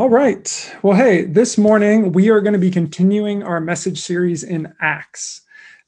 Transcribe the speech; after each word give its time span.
All 0.00 0.08
right. 0.08 0.74
Well, 0.82 0.96
hey, 0.96 1.26
this 1.26 1.58
morning 1.58 2.12
we 2.12 2.30
are 2.30 2.40
going 2.40 2.54
to 2.54 2.58
be 2.58 2.70
continuing 2.70 3.42
our 3.42 3.60
message 3.60 4.00
series 4.00 4.44
in 4.44 4.72
Acts. 4.80 5.42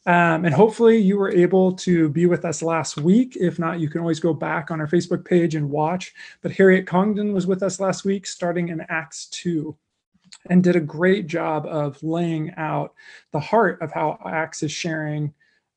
Um, 0.04 0.44
and 0.44 0.52
hopefully 0.52 0.98
you 0.98 1.16
were 1.16 1.32
able 1.32 1.72
to 1.76 2.10
be 2.10 2.26
with 2.26 2.44
us 2.44 2.60
last 2.60 2.98
week. 2.98 3.38
If 3.40 3.58
not, 3.58 3.80
you 3.80 3.88
can 3.88 4.02
always 4.02 4.20
go 4.20 4.34
back 4.34 4.70
on 4.70 4.82
our 4.82 4.86
Facebook 4.86 5.24
page 5.24 5.54
and 5.54 5.70
watch. 5.70 6.12
But 6.42 6.52
Harriet 6.52 6.86
Congdon 6.86 7.32
was 7.32 7.46
with 7.46 7.62
us 7.62 7.80
last 7.80 8.04
week, 8.04 8.26
starting 8.26 8.68
in 8.68 8.84
Acts 8.90 9.28
2, 9.28 9.74
and 10.50 10.62
did 10.62 10.76
a 10.76 10.80
great 10.80 11.26
job 11.26 11.64
of 11.64 12.02
laying 12.02 12.52
out 12.58 12.92
the 13.30 13.40
heart 13.40 13.80
of 13.80 13.92
how 13.92 14.18
Acts 14.26 14.62
is 14.62 14.72
sharing 14.72 15.32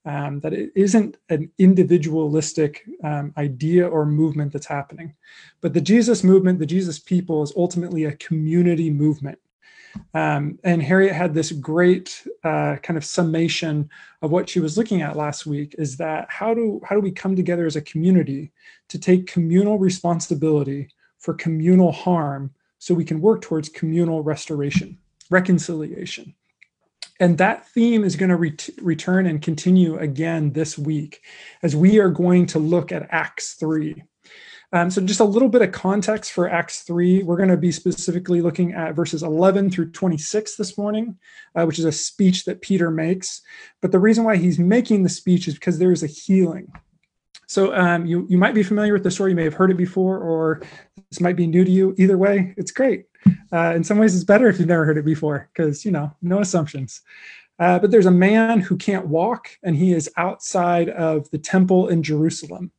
um, 0.06 0.40
that 0.42 0.54
it 0.54 0.72
isn't 0.76 1.18
an 1.30 1.52
individualistic 1.58 2.86
um, 3.04 3.34
idea 3.38 3.88
or 3.88 4.06
movement 4.06 4.54
that's 4.54 4.68
happening. 4.68 5.14
But 5.62 5.74
the 5.74 5.82
Jesus 5.82 6.24
movement, 6.24 6.60
the 6.60 6.66
Jesus 6.66 7.00
people, 7.00 7.42
is 7.44 7.54
ultimately 7.56 8.06
a 8.06 8.16
community 8.18 8.90
movement. 8.90 9.40
Um, 10.14 10.60
and 10.64 10.84
Harriet 10.84 11.16
had 11.16 11.34
this 11.34 11.52
great 11.52 12.28
uh, 12.44 12.76
kind 12.84 12.98
of 12.98 13.06
summation 13.06 13.90
of 14.22 14.32
what 14.32 14.50
she 14.50 14.60
was 14.60 14.78
looking 14.78 15.02
at 15.02 15.16
last 15.16 15.46
week 15.46 15.74
is 15.78 15.98
that 15.98 16.28
how 16.30 16.54
do 16.54 16.82
how 16.84 16.96
do 16.96 17.02
we 17.02 17.12
come 17.12 17.36
together 17.36 17.66
as 17.66 17.78
a 17.78 17.82
community 17.82 18.52
to 18.90 19.00
take 19.00 19.26
communal 19.26 19.80
responsibility 19.80 20.90
for 21.18 21.34
communal 21.34 21.94
harm 21.94 22.54
so 22.78 22.94
we 22.94 23.06
can 23.06 23.22
work 23.22 23.42
towards 23.42 23.70
communal 23.70 24.22
restoration, 24.22 24.98
reconciliation. 25.30 26.36
And 27.20 27.38
that 27.38 27.68
theme 27.70 28.04
is 28.04 28.16
going 28.16 28.30
to 28.30 28.36
ret- 28.36 28.70
return 28.82 29.26
and 29.26 29.42
continue 29.42 29.98
again 29.98 30.52
this 30.52 30.78
week 30.78 31.22
as 31.64 31.76
we 31.76 32.00
are 32.00 32.10
going 32.10 32.46
to 32.48 32.60
look 32.60 32.92
at 32.92 33.08
Acts 33.10 33.54
3. 33.54 34.04
Um, 34.74 34.90
so, 34.90 35.00
just 35.00 35.22
a 35.22 35.26
little 35.26 35.48
bit 35.48 35.62
of 35.62 35.72
context 35.72 36.34
for 36.34 36.50
Acts 36.50 36.82
3. 36.82 37.24
We're 37.24 37.38
going 37.38 37.50
to 37.50 37.56
be 37.56 37.72
specifically 37.72 38.42
looking 38.42 38.74
at 38.74 38.96
verses 38.96 39.24
11 39.24 39.70
through 39.70 39.92
26 39.92 40.58
this 40.58 40.78
morning, 40.78 41.18
uh, 41.56 41.64
which 41.64 41.80
is 41.80 41.86
a 41.86 41.92
speech 41.92 42.44
that 42.46 42.62
Peter 42.62 42.92
makes. 42.92 43.42
But 43.82 43.94
the 43.94 44.00
reason 44.00 44.26
why 44.26 44.36
he's 44.36 44.60
making 44.60 45.04
the 45.04 45.10
speech 45.10 45.48
is 45.48 45.54
because 45.54 45.80
there 45.80 45.94
is 45.94 46.04
a 46.04 46.08
healing. 46.08 46.74
So, 47.48 47.76
um, 47.76 48.06
you, 48.06 48.26
you 48.30 48.38
might 48.38 48.54
be 48.54 48.64
familiar 48.64 48.94
with 48.94 49.04
the 49.04 49.12
story, 49.12 49.32
you 49.32 49.36
may 49.36 49.44
have 49.44 49.54
heard 49.54 49.72
it 49.72 49.78
before, 49.78 50.20
or 50.20 50.62
this 51.12 51.22
might 51.22 51.36
be 51.36 51.48
new 51.48 51.64
to 51.64 51.72
you. 51.72 51.96
Either 51.98 52.18
way, 52.18 52.54
it's 52.58 52.72
great. 52.72 53.06
Uh, 53.52 53.74
in 53.76 53.84
some 53.84 53.98
ways, 53.98 54.16
it's 54.16 54.24
better 54.24 54.48
if 54.48 54.60
you've 54.60 54.68
never 54.68 54.86
heard 54.86 54.98
it 54.98 55.06
before 55.06 55.50
because, 55.54 55.86
you 55.86 55.92
know, 55.92 56.12
no 56.22 56.40
assumptions. 56.40 57.02
Uh, 57.58 57.80
but 57.80 57.90
there's 57.92 58.06
a 58.06 58.12
man 58.12 58.60
who 58.60 58.76
can't 58.76 59.08
walk, 59.08 59.50
and 59.64 59.76
he 59.76 59.94
is 59.94 60.10
outside 60.18 60.90
of 60.90 61.30
the 61.32 61.38
temple 61.38 61.88
in 61.88 62.04
Jerusalem. 62.04 62.72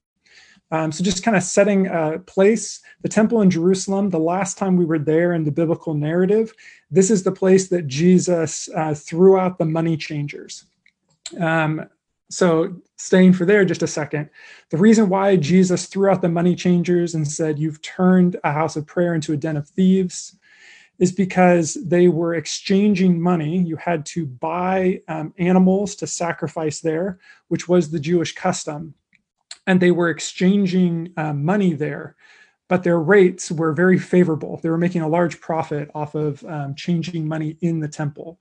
Um, 0.71 0.91
so, 0.91 1.05
just 1.05 1.23
kind 1.23 1.37
of 1.37 1.43
setting 1.43 1.87
a 1.87 2.19
place, 2.19 2.81
the 3.03 3.09
temple 3.09 3.41
in 3.41 3.51
Jerusalem, 3.51 4.11
the 4.11 4.19
last 4.19 4.59
time 4.59 4.77
we 4.77 4.85
were 4.85 4.99
there 4.99 5.33
in 5.33 5.45
the 5.45 5.53
biblical 5.53 5.95
narrative, 5.95 6.53
this 6.91 7.11
is 7.11 7.23
the 7.23 7.33
place 7.33 7.69
that 7.69 7.87
Jesus 7.87 8.69
uh, 8.75 8.93
threw 8.93 9.39
out 9.39 9.59
the 9.59 9.65
money 9.65 9.97
changers. 9.97 10.65
Um, 11.41 11.89
so, 12.31 12.77
staying 12.97 13.35
for 13.35 13.45
there 13.45 13.65
just 13.65 13.83
a 13.83 13.87
second, 13.87 14.31
the 14.71 14.77
reason 14.77 15.09
why 15.09 15.37
Jesus 15.37 15.87
threw 15.87 16.11
out 16.11 16.23
the 16.23 16.29
money 16.29 16.55
changers 16.55 17.15
and 17.15 17.27
said, 17.27 17.59
You've 17.59 17.83
turned 17.83 18.37
a 18.43 18.53
house 18.53 18.77
of 18.77 18.87
prayer 18.87 19.15
into 19.15 19.33
a 19.33 19.37
den 19.37 19.57
of 19.57 19.69
thieves, 19.69 20.37
is 20.99 21.13
because 21.13 21.75
they 21.75 22.09
were 22.09 22.35
exchanging 22.35 23.21
money. 23.21 23.59
You 23.59 23.77
had 23.77 24.07
to 24.07 24.27
buy 24.27 25.03
um, 25.09 25.35
animals 25.39 25.95
to 25.97 26.07
sacrifice 26.07 26.81
there, 26.81 27.19
which 27.49 27.69
was 27.69 27.91
the 27.91 28.01
Jewish 28.01 28.35
custom. 28.35 28.95
And 29.67 29.81
they 29.81 29.91
were 29.91 30.09
exchanging 30.09 31.13
uh, 31.17 31.33
money 31.33 31.75
there, 31.75 32.17
but 32.69 32.83
their 32.83 33.01
rates 33.01 33.51
were 33.51 33.73
very 33.73 33.99
favorable. 33.99 34.59
They 34.63 34.71
were 34.71 34.79
making 34.79 35.03
a 35.03 35.09
large 35.09 35.41
profit 35.41 35.91
off 35.95 36.15
of 36.15 36.43
um, 36.45 36.75
changing 36.75 37.29
money 37.29 37.59
in 37.61 37.81
the 37.81 37.89
temple. 37.89 38.39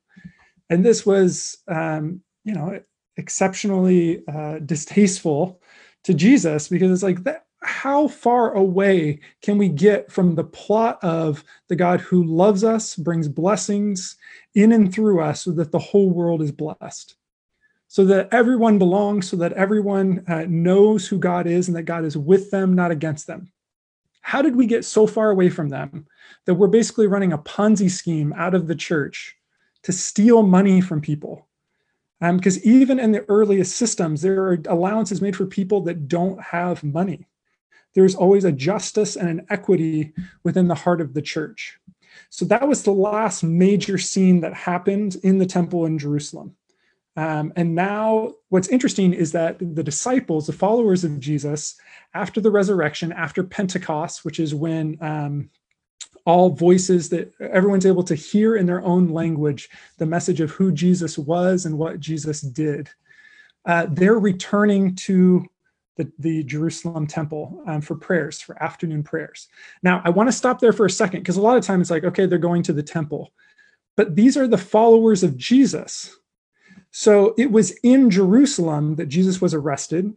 And 0.69 0.85
this 0.85 1.05
was, 1.05 1.57
um, 1.67 2.21
you 2.43 2.53
know, 2.53 2.79
exceptionally 3.17 4.23
uh, 4.27 4.59
distasteful 4.59 5.61
to 6.03 6.13
Jesus 6.13 6.67
because 6.67 6.91
it's 6.91 7.03
like 7.03 7.23
that 7.23 7.45
how 7.65 8.07
far 8.07 8.53
away 8.53 9.19
can 9.41 9.57
we 9.57 9.69
get 9.69 10.11
from 10.11 10.35
the 10.35 10.43
plot 10.43 11.03
of 11.03 11.43
the 11.67 11.75
God 11.75 11.99
who 11.99 12.23
loves 12.23 12.63
us, 12.63 12.95
brings 12.95 13.27
blessings 13.27 14.17
in 14.53 14.71
and 14.71 14.93
through 14.93 15.19
us 15.19 15.41
so 15.41 15.51
that 15.51 15.71
the 15.71 15.79
whole 15.79 16.11
world 16.11 16.41
is 16.41 16.51
blessed? 16.51 17.15
So 17.87 18.05
that 18.05 18.29
everyone 18.31 18.77
belongs, 18.77 19.29
so 19.29 19.37
that 19.37 19.53
everyone 19.53 20.23
uh, 20.27 20.45
knows 20.47 21.07
who 21.07 21.17
God 21.17 21.47
is 21.47 21.67
and 21.67 21.75
that 21.75 21.83
God 21.83 22.05
is 22.05 22.17
with 22.17 22.51
them, 22.51 22.73
not 22.73 22.91
against 22.91 23.25
them. 23.25 23.51
How 24.21 24.41
did 24.41 24.55
we 24.55 24.67
get 24.67 24.85
so 24.85 25.07
far 25.07 25.29
away 25.31 25.49
from 25.49 25.69
them 25.69 26.05
that 26.45 26.55
we're 26.55 26.67
basically 26.67 27.07
running 27.07 27.33
a 27.33 27.37
Ponzi 27.37 27.89
scheme 27.89 28.33
out 28.33 28.53
of 28.53 28.67
the 28.67 28.75
church 28.75 29.35
to 29.83 29.91
steal 29.91 30.43
money 30.43 30.81
from 30.81 31.01
people? 31.01 31.47
Because 32.33 32.57
um, 32.57 32.63
even 32.63 32.99
in 32.99 33.11
the 33.11 33.25
earliest 33.29 33.75
systems, 33.75 34.21
there 34.21 34.41
are 34.43 34.59
allowances 34.67 35.21
made 35.21 35.35
for 35.35 35.45
people 35.45 35.81
that 35.81 36.07
don't 36.07 36.41
have 36.41 36.83
money. 36.83 37.27
There's 37.93 38.15
always 38.15 38.43
a 38.43 38.51
justice 38.51 39.15
and 39.15 39.29
an 39.29 39.45
equity 39.49 40.13
within 40.43 40.67
the 40.67 40.75
heart 40.75 41.01
of 41.01 41.13
the 41.13 41.21
church. 41.21 41.79
So 42.29 42.45
that 42.45 42.67
was 42.67 42.83
the 42.83 42.91
last 42.91 43.43
major 43.43 43.97
scene 43.97 44.41
that 44.41 44.53
happened 44.53 45.17
in 45.23 45.37
the 45.37 45.45
temple 45.45 45.85
in 45.85 45.97
Jerusalem. 45.97 46.55
Um, 47.17 47.53
and 47.55 47.73
now, 47.75 48.33
what's 48.49 48.67
interesting 48.67 49.13
is 49.13 49.31
that 49.31 49.57
the 49.59 49.83
disciples, 49.83 50.47
the 50.47 50.53
followers 50.53 51.05
of 51.05 51.19
Jesus, 51.19 51.75
after 52.13 52.41
the 52.41 52.51
resurrection, 52.51 53.13
after 53.13 53.41
Pentecost, 53.43 54.25
which 54.25 54.39
is 54.39 54.53
when 54.53 54.97
um, 54.99 55.49
all 56.25 56.49
voices 56.49 57.09
that 57.09 57.33
everyone's 57.39 57.85
able 57.85 58.03
to 58.03 58.15
hear 58.15 58.55
in 58.55 58.65
their 58.65 58.81
own 58.83 59.09
language 59.09 59.69
the 59.97 60.05
message 60.05 60.41
of 60.41 60.51
who 60.51 60.71
Jesus 60.71 61.17
was 61.17 61.65
and 61.65 61.77
what 61.77 61.99
Jesus 61.99 62.41
did. 62.41 62.89
Uh, 63.65 63.87
they're 63.89 64.19
returning 64.19 64.95
to 64.95 65.45
the, 65.97 66.11
the 66.19 66.43
Jerusalem 66.43 67.07
temple 67.07 67.63
um, 67.67 67.81
for 67.81 67.95
prayers, 67.95 68.41
for 68.41 68.61
afternoon 68.61 69.03
prayers. 69.03 69.47
Now, 69.81 70.01
I 70.03 70.09
want 70.09 70.27
to 70.27 70.33
stop 70.33 70.59
there 70.59 70.73
for 70.73 70.85
a 70.85 70.89
second 70.89 71.21
because 71.21 71.37
a 71.37 71.41
lot 71.41 71.57
of 71.57 71.63
times 71.63 71.81
it's 71.81 71.91
like, 71.91 72.03
okay, 72.03 72.25
they're 72.25 72.37
going 72.37 72.63
to 72.63 72.73
the 72.73 72.83
temple. 72.83 73.31
But 73.95 74.15
these 74.15 74.35
are 74.35 74.47
the 74.47 74.57
followers 74.57 75.23
of 75.23 75.37
Jesus. 75.37 76.17
So 76.91 77.33
it 77.37 77.51
was 77.51 77.71
in 77.83 78.09
Jerusalem 78.09 78.95
that 78.95 79.07
Jesus 79.07 79.41
was 79.41 79.53
arrested. 79.53 80.13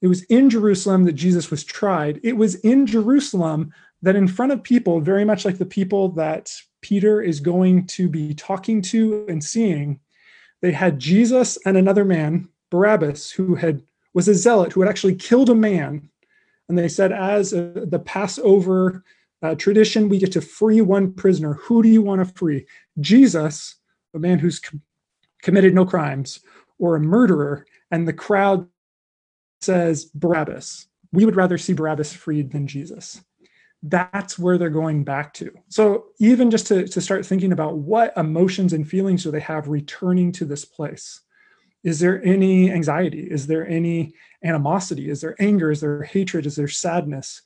It 0.00 0.08
was 0.08 0.22
in 0.24 0.50
Jerusalem 0.50 1.04
that 1.04 1.14
Jesus 1.14 1.50
was 1.50 1.64
tried. 1.64 2.20
It 2.22 2.34
was 2.34 2.56
in 2.56 2.86
Jerusalem 2.86 3.72
that 4.02 4.16
in 4.16 4.28
front 4.28 4.52
of 4.52 4.62
people, 4.62 5.00
very 5.00 5.24
much 5.24 5.44
like 5.44 5.58
the 5.58 5.66
people 5.66 6.10
that 6.10 6.52
Peter 6.80 7.20
is 7.20 7.40
going 7.40 7.86
to 7.86 8.08
be 8.08 8.34
talking 8.34 8.82
to 8.82 9.26
and 9.28 9.42
seeing, 9.42 10.00
they 10.60 10.72
had 10.72 10.98
Jesus 10.98 11.58
and 11.64 11.76
another 11.76 12.04
man, 12.04 12.48
Barabbas, 12.70 13.30
who 13.30 13.54
had 13.54 13.82
was 14.14 14.28
a 14.28 14.34
zealot 14.34 14.72
who 14.72 14.80
had 14.80 14.88
actually 14.88 15.14
killed 15.14 15.50
a 15.50 15.54
man. 15.54 16.08
And 16.68 16.78
they 16.78 16.88
said, 16.88 17.12
as 17.12 17.52
a, 17.52 17.84
the 17.86 17.98
Passover 17.98 19.04
uh, 19.42 19.54
tradition, 19.56 20.08
we 20.08 20.18
get 20.18 20.32
to 20.32 20.40
free 20.40 20.80
one 20.80 21.12
prisoner. 21.12 21.54
Who 21.54 21.82
do 21.82 21.88
you 21.88 22.00
want 22.00 22.26
to 22.26 22.34
free? 22.34 22.66
Jesus, 22.98 23.76
a 24.14 24.18
man 24.18 24.38
who's 24.38 24.58
com- 24.58 24.80
committed 25.42 25.74
no 25.74 25.84
crimes, 25.84 26.40
or 26.78 26.96
a 26.96 27.00
murderer? 27.00 27.66
And 27.90 28.08
the 28.08 28.14
crowd 28.14 28.66
says, 29.60 30.06
Barabbas. 30.06 30.88
We 31.12 31.26
would 31.26 31.36
rather 31.36 31.58
see 31.58 31.74
Barabbas 31.74 32.14
freed 32.14 32.52
than 32.52 32.66
Jesus 32.66 33.22
that's 33.88 34.38
where 34.38 34.58
they're 34.58 34.70
going 34.70 35.04
back 35.04 35.32
to. 35.34 35.50
So 35.68 36.06
even 36.18 36.50
just 36.50 36.66
to, 36.68 36.86
to 36.88 37.00
start 37.00 37.24
thinking 37.24 37.52
about 37.52 37.78
what 37.78 38.16
emotions 38.16 38.72
and 38.72 38.88
feelings 38.88 39.22
do 39.22 39.30
they 39.30 39.40
have 39.40 39.68
returning 39.68 40.32
to 40.32 40.44
this 40.44 40.64
place? 40.64 41.20
Is 41.84 42.00
there 42.00 42.24
any 42.24 42.70
anxiety? 42.72 43.20
Is 43.20 43.46
there 43.46 43.66
any 43.66 44.12
animosity? 44.44 45.08
Is 45.08 45.20
there 45.20 45.36
anger? 45.38 45.70
Is 45.70 45.80
there 45.80 46.02
hatred? 46.02 46.46
Is 46.46 46.56
there 46.56 46.68
sadness? 46.68 47.42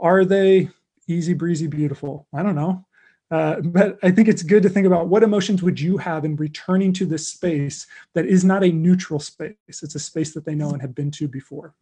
Are 0.00 0.24
they 0.24 0.70
easy 1.06 1.34
breezy 1.34 1.66
beautiful? 1.66 2.26
I 2.32 2.42
don't 2.42 2.54
know. 2.54 2.86
Uh, 3.32 3.60
but 3.62 3.98
I 4.02 4.10
think 4.10 4.28
it's 4.28 4.42
good 4.42 4.62
to 4.62 4.68
think 4.68 4.86
about 4.86 5.08
what 5.08 5.22
emotions 5.22 5.62
would 5.62 5.80
you 5.80 5.96
have 5.96 6.26
in 6.26 6.36
returning 6.36 6.92
to 6.92 7.06
this 7.06 7.26
space 7.28 7.86
that 8.12 8.26
is 8.26 8.44
not 8.44 8.62
a 8.62 8.70
neutral 8.70 9.18
space. 9.18 9.54
It's 9.66 9.94
a 9.94 9.98
space 9.98 10.34
that 10.34 10.44
they 10.44 10.54
know 10.54 10.70
and 10.72 10.82
have 10.82 10.94
been 10.94 11.10
to 11.12 11.26
before. 11.26 11.72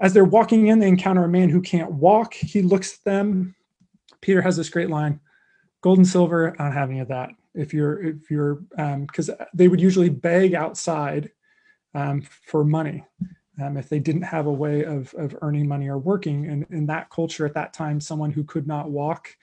As 0.00 0.12
they're 0.12 0.26
walking 0.26 0.66
in, 0.66 0.78
they 0.78 0.88
encounter 0.88 1.24
a 1.24 1.28
man 1.28 1.48
who 1.48 1.62
can't 1.62 1.92
walk. 1.92 2.34
He 2.34 2.60
looks 2.60 2.94
at 2.98 3.04
them. 3.04 3.54
Peter 4.20 4.42
has 4.42 4.58
this 4.58 4.68
great 4.68 4.90
line 4.90 5.20
gold 5.80 5.98
and 5.98 6.06
silver, 6.06 6.54
I 6.58 6.64
don't 6.64 6.72
have 6.72 6.90
any 6.90 7.00
of 7.00 7.08
that. 7.08 7.30
If 7.54 7.72
you're, 7.72 8.02
if 8.02 8.30
you're, 8.30 8.56
because 8.56 9.30
um, 9.30 9.36
they 9.54 9.68
would 9.68 9.80
usually 9.80 10.08
beg 10.08 10.54
outside 10.54 11.30
um, 11.94 12.20
for 12.20 12.64
money 12.64 13.04
um, 13.62 13.76
if 13.76 13.88
they 13.88 13.98
didn't 14.00 14.22
have 14.22 14.46
a 14.46 14.52
way 14.52 14.84
of, 14.84 15.14
of 15.14 15.36
earning 15.40 15.66
money 15.66 15.88
or 15.88 15.98
working. 15.98 16.46
And 16.46 16.66
in 16.70 16.86
that 16.86 17.10
culture 17.10 17.46
at 17.46 17.54
that 17.54 17.72
time, 17.72 18.00
someone 18.00 18.32
who 18.32 18.44
could 18.44 18.66
not 18.66 18.90
walk 18.90 19.36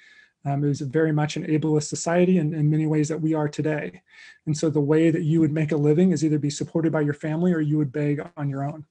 um, 0.45 0.63
it 0.63 0.67
was 0.67 0.81
very 0.81 1.11
much 1.11 1.35
an 1.35 1.45
ableist 1.47 1.85
society 1.85 2.37
in, 2.37 2.53
in 2.53 2.69
many 2.69 2.85
ways 2.85 3.09
that 3.09 3.19
we 3.19 3.33
are 3.33 3.49
today. 3.49 4.01
And 4.45 4.55
so 4.55 4.69
the 4.69 4.79
way 4.79 5.09
that 5.09 5.23
you 5.23 5.39
would 5.39 5.51
make 5.51 5.71
a 5.71 5.77
living 5.77 6.11
is 6.11 6.23
either 6.23 6.37
be 6.37 6.51
supported 6.51 6.91
by 6.91 7.01
your 7.01 7.15
family 7.15 7.51
or 7.51 7.61
you 7.61 7.77
would 7.77 7.91
beg 7.91 8.21
on 8.37 8.49
your 8.49 8.63
own. 8.63 8.85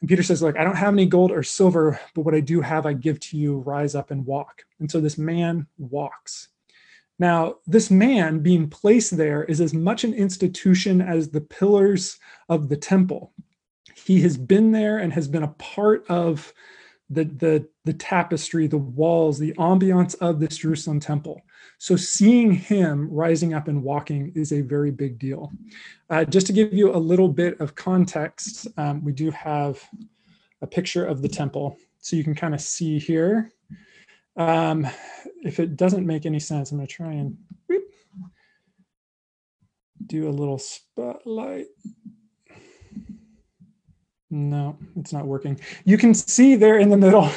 And 0.00 0.08
Peter 0.08 0.22
says, 0.22 0.42
Look, 0.42 0.58
I 0.58 0.64
don't 0.64 0.76
have 0.76 0.94
any 0.94 1.06
gold 1.06 1.32
or 1.32 1.42
silver, 1.42 2.00
but 2.14 2.22
what 2.22 2.34
I 2.34 2.40
do 2.40 2.62
have, 2.62 2.86
I 2.86 2.94
give 2.94 3.20
to 3.20 3.36
you. 3.36 3.58
Rise 3.58 3.94
up 3.94 4.10
and 4.10 4.24
walk. 4.24 4.64
And 4.80 4.90
so 4.90 5.00
this 5.00 5.18
man 5.18 5.66
walks. 5.76 6.48
Now, 7.18 7.56
this 7.66 7.90
man 7.90 8.38
being 8.38 8.70
placed 8.70 9.16
there 9.16 9.44
is 9.44 9.60
as 9.60 9.74
much 9.74 10.04
an 10.04 10.14
institution 10.14 11.00
as 11.02 11.30
the 11.30 11.40
pillars 11.40 12.18
of 12.48 12.68
the 12.68 12.76
temple. 12.76 13.32
He 13.94 14.22
has 14.22 14.38
been 14.38 14.70
there 14.70 14.98
and 14.98 15.12
has 15.12 15.26
been 15.26 15.42
a 15.42 15.48
part 15.48 16.06
of 16.08 16.54
the, 17.10 17.24
the, 17.24 17.68
the 17.84 17.92
tapestry, 17.94 18.66
the 18.66 18.76
walls, 18.78 19.38
the 19.38 19.52
ambiance 19.54 20.14
of 20.20 20.40
this 20.40 20.58
Jerusalem 20.58 21.00
temple. 21.00 21.40
So 21.78 21.96
seeing 21.96 22.52
him 22.52 23.08
rising 23.10 23.54
up 23.54 23.68
and 23.68 23.82
walking 23.82 24.32
is 24.34 24.52
a 24.52 24.60
very 24.60 24.90
big 24.90 25.18
deal. 25.18 25.52
Uh, 26.10 26.24
just 26.24 26.46
to 26.48 26.52
give 26.52 26.72
you 26.72 26.94
a 26.94 26.98
little 26.98 27.28
bit 27.28 27.60
of 27.60 27.74
context, 27.74 28.66
um, 28.76 29.04
we 29.04 29.12
do 29.12 29.30
have 29.30 29.82
a 30.60 30.66
picture 30.66 31.04
of 31.04 31.22
the 31.22 31.28
temple. 31.28 31.76
So 32.00 32.16
you 32.16 32.24
can 32.24 32.34
kind 32.34 32.54
of 32.54 32.60
see 32.60 32.98
here. 32.98 33.52
Um, 34.36 34.86
if 35.42 35.60
it 35.60 35.76
doesn't 35.76 36.06
make 36.06 36.26
any 36.26 36.40
sense, 36.40 36.70
I'm 36.70 36.78
going 36.78 36.86
to 36.86 36.92
try 36.92 37.12
and 37.12 37.36
whoop, 37.68 37.84
do 40.06 40.28
a 40.28 40.30
little 40.30 40.58
spotlight. 40.58 41.66
No, 44.30 44.76
it's 44.96 45.12
not 45.12 45.26
working. 45.26 45.58
You 45.84 45.96
can 45.96 46.12
see 46.12 46.54
there 46.54 46.78
in 46.78 46.90
the 46.90 46.98
middle. 46.98 47.30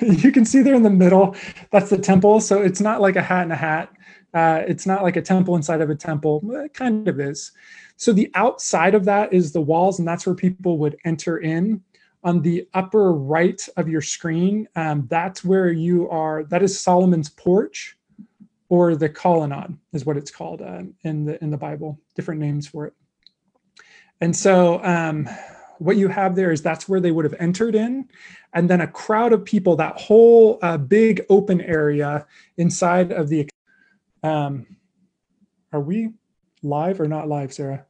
you 0.00 0.32
can 0.32 0.44
see 0.44 0.60
there 0.60 0.74
in 0.74 0.82
the 0.82 0.90
middle. 0.90 1.36
That's 1.70 1.90
the 1.90 1.98
temple. 1.98 2.40
So 2.40 2.60
it's 2.60 2.80
not 2.80 3.00
like 3.00 3.14
a 3.14 3.22
hat 3.22 3.44
and 3.44 3.52
a 3.52 3.56
hat. 3.56 3.92
Uh, 4.34 4.62
it's 4.66 4.84
not 4.84 5.04
like 5.04 5.16
a 5.16 5.22
temple 5.22 5.54
inside 5.54 5.80
of 5.80 5.90
a 5.90 5.94
temple. 5.94 6.42
It 6.56 6.74
kind 6.74 7.06
of 7.06 7.20
is. 7.20 7.52
So 7.96 8.12
the 8.12 8.30
outside 8.34 8.96
of 8.96 9.04
that 9.04 9.32
is 9.32 9.52
the 9.52 9.60
walls, 9.60 10.00
and 10.00 10.08
that's 10.08 10.26
where 10.26 10.34
people 10.34 10.78
would 10.78 10.96
enter 11.04 11.38
in. 11.38 11.82
On 12.24 12.40
the 12.40 12.68
upper 12.74 13.12
right 13.12 13.60
of 13.76 13.88
your 13.88 14.00
screen, 14.00 14.68
um, 14.74 15.06
that's 15.08 15.44
where 15.44 15.70
you 15.70 16.08
are. 16.08 16.44
That 16.44 16.62
is 16.62 16.78
Solomon's 16.78 17.28
porch, 17.28 17.96
or 18.68 18.96
the 18.96 19.08
colonnade, 19.08 19.76
is 19.92 20.04
what 20.04 20.16
it's 20.16 20.30
called 20.30 20.62
uh, 20.62 20.82
in 21.02 21.24
the 21.24 21.42
in 21.42 21.50
the 21.50 21.56
Bible. 21.56 22.00
Different 22.16 22.40
names 22.40 22.66
for 22.66 22.86
it. 22.86 22.94
And 24.20 24.34
so. 24.34 24.82
Um, 24.82 25.28
what 25.82 25.96
you 25.96 26.08
have 26.08 26.36
there 26.36 26.52
is 26.52 26.62
that's 26.62 26.88
where 26.88 27.00
they 27.00 27.10
would 27.10 27.24
have 27.24 27.34
entered 27.40 27.74
in. 27.74 28.08
And 28.54 28.70
then 28.70 28.80
a 28.80 28.86
crowd 28.86 29.32
of 29.32 29.44
people 29.44 29.76
that 29.76 30.00
whole 30.00 30.58
uh, 30.62 30.78
big 30.78 31.24
open 31.28 31.60
area 31.60 32.26
inside 32.56 33.12
of 33.12 33.28
the 33.28 33.48
um 34.22 34.66
are 35.72 35.80
we 35.80 36.10
live 36.62 37.00
or 37.00 37.08
not 37.08 37.26
live 37.28 37.52
sarah? 37.52 37.84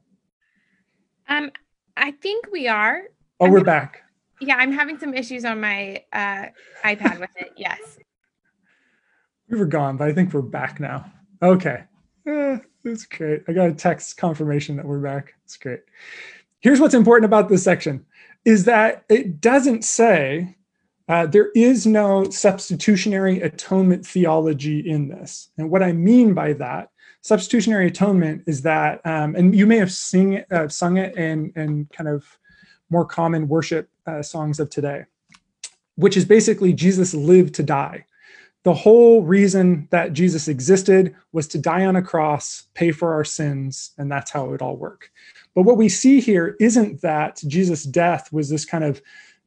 Um 1.28 1.50
i 1.96 2.10
think 2.10 2.46
we 2.50 2.68
are. 2.68 3.02
Oh 3.40 3.46
I'm 3.46 3.52
we're 3.52 3.64
back. 3.64 4.02
yeah 4.40 4.56
i'm 4.56 4.72
having 4.72 4.98
some 4.98 5.12
issues 5.14 5.44
on 5.44 5.60
my 5.60 6.02
uh 6.12 6.46
ipad 6.84 7.20
with 7.20 7.30
it 7.36 7.52
yes. 7.56 7.98
We 9.50 9.58
were 9.58 9.66
gone 9.66 9.98
but 9.98 10.08
i 10.08 10.12
think 10.14 10.32
we're 10.32 10.40
back 10.42 10.80
now. 10.80 11.12
Okay. 11.42 11.84
Eh, 12.26 12.58
that's 12.84 13.04
great. 13.04 13.42
I 13.48 13.52
got 13.52 13.68
a 13.68 13.74
text 13.74 14.16
confirmation 14.16 14.76
that 14.76 14.86
we're 14.86 15.00
back. 15.00 15.34
It's 15.44 15.56
great 15.56 15.80
here's 16.62 16.80
what's 16.80 16.94
important 16.94 17.26
about 17.26 17.48
this 17.48 17.62
section 17.62 18.06
is 18.44 18.64
that 18.64 19.04
it 19.08 19.40
doesn't 19.40 19.84
say 19.84 20.56
uh, 21.08 21.26
there 21.26 21.50
is 21.54 21.86
no 21.86 22.30
substitutionary 22.30 23.40
atonement 23.42 24.06
theology 24.06 24.78
in 24.78 25.08
this. 25.08 25.50
And 25.58 25.70
what 25.70 25.82
I 25.82 25.92
mean 25.92 26.32
by 26.32 26.54
that, 26.54 26.88
substitutionary 27.20 27.88
atonement 27.88 28.44
is 28.46 28.62
that, 28.62 29.04
um, 29.04 29.34
and 29.36 29.54
you 29.54 29.66
may 29.66 29.76
have 29.76 29.92
sing, 29.92 30.42
uh, 30.50 30.68
sung 30.68 30.96
it 30.96 31.16
in, 31.16 31.52
in 31.54 31.88
kind 31.92 32.08
of 32.08 32.24
more 32.88 33.04
common 33.04 33.48
worship 33.48 33.88
uh, 34.06 34.22
songs 34.22 34.58
of 34.60 34.70
today, 34.70 35.04
which 35.96 36.16
is 36.16 36.24
basically 36.24 36.72
Jesus 36.72 37.14
lived 37.14 37.54
to 37.56 37.62
die. 37.62 38.06
The 38.64 38.74
whole 38.74 39.22
reason 39.22 39.88
that 39.90 40.12
Jesus 40.12 40.46
existed 40.46 41.16
was 41.32 41.48
to 41.48 41.58
die 41.58 41.84
on 41.84 41.96
a 41.96 42.02
cross, 42.02 42.68
pay 42.74 42.92
for 42.92 43.12
our 43.12 43.24
sins, 43.24 43.90
and 43.98 44.10
that's 44.10 44.30
how 44.30 44.46
it 44.46 44.50
would 44.50 44.62
all 44.62 44.76
work. 44.76 45.10
But 45.54 45.62
what 45.62 45.76
we 45.76 45.88
see 45.88 46.20
here 46.20 46.56
isn't 46.60 47.02
that 47.02 47.42
Jesus' 47.46 47.84
death 47.84 48.32
was 48.32 48.48
this 48.48 48.64
kind 48.64 48.84
of 48.84 49.02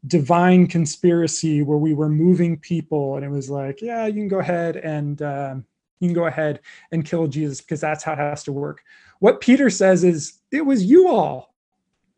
divine 0.07 0.67
conspiracy 0.67 1.63
where 1.63 1.77
we 1.77 1.93
were 1.93 2.09
moving 2.09 2.57
people 2.57 3.15
and 3.15 3.25
it 3.25 3.29
was 3.29 3.49
like, 3.49 3.81
yeah, 3.81 4.05
you 4.05 4.13
can 4.13 4.27
go 4.27 4.39
ahead 4.39 4.77
and 4.77 5.21
um, 5.21 5.65
you 5.99 6.09
can 6.09 6.15
go 6.15 6.27
ahead 6.27 6.59
and 6.91 7.05
kill 7.05 7.27
Jesus 7.27 7.61
because 7.61 7.81
that's 7.81 8.03
how 8.03 8.13
it 8.13 8.19
has 8.19 8.43
to 8.43 8.51
work. 8.51 8.83
What 9.19 9.41
Peter 9.41 9.69
says 9.69 10.03
is, 10.03 10.39
it 10.51 10.65
was 10.65 10.83
you 10.83 11.07
all, 11.07 11.53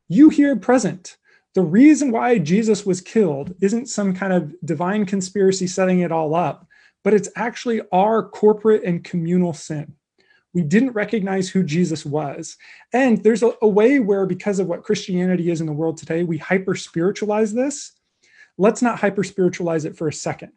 you 0.09 0.29
here 0.29 0.55
present. 0.55 1.17
The 1.53 1.61
reason 1.61 2.11
why 2.11 2.39
Jesus 2.39 2.85
was 2.85 3.01
killed 3.01 3.55
isn't 3.61 3.87
some 3.87 4.13
kind 4.13 4.33
of 4.33 4.53
divine 4.65 5.05
conspiracy 5.05 5.65
setting 5.67 6.01
it 6.01 6.11
all 6.11 6.35
up, 6.35 6.67
but 7.03 7.13
it's 7.13 7.29
actually 7.35 7.81
our 7.91 8.27
corporate 8.27 8.83
and 8.83 9.03
communal 9.03 9.53
sin 9.53 9.96
we 10.57 10.63
didn't 10.63 10.93
recognize 10.93 11.47
who 11.47 11.61
Jesus 11.61 12.03
was. 12.03 12.57
And 12.91 13.23
there's 13.23 13.43
a, 13.43 13.51
a, 13.61 13.67
way 13.67 13.99
where, 13.99 14.25
because 14.25 14.57
of 14.57 14.65
what 14.65 14.83
Christianity 14.83 15.51
is 15.51 15.61
in 15.61 15.67
the 15.67 15.71
world 15.71 15.97
today, 15.97 16.23
we 16.23 16.39
hyper 16.39 16.73
spiritualize 16.73 17.53
this. 17.53 17.91
Let's 18.57 18.81
not 18.81 18.97
hyper 18.97 19.23
spiritualize 19.23 19.85
it 19.85 19.95
for 19.95 20.07
a 20.07 20.13
second. 20.13 20.53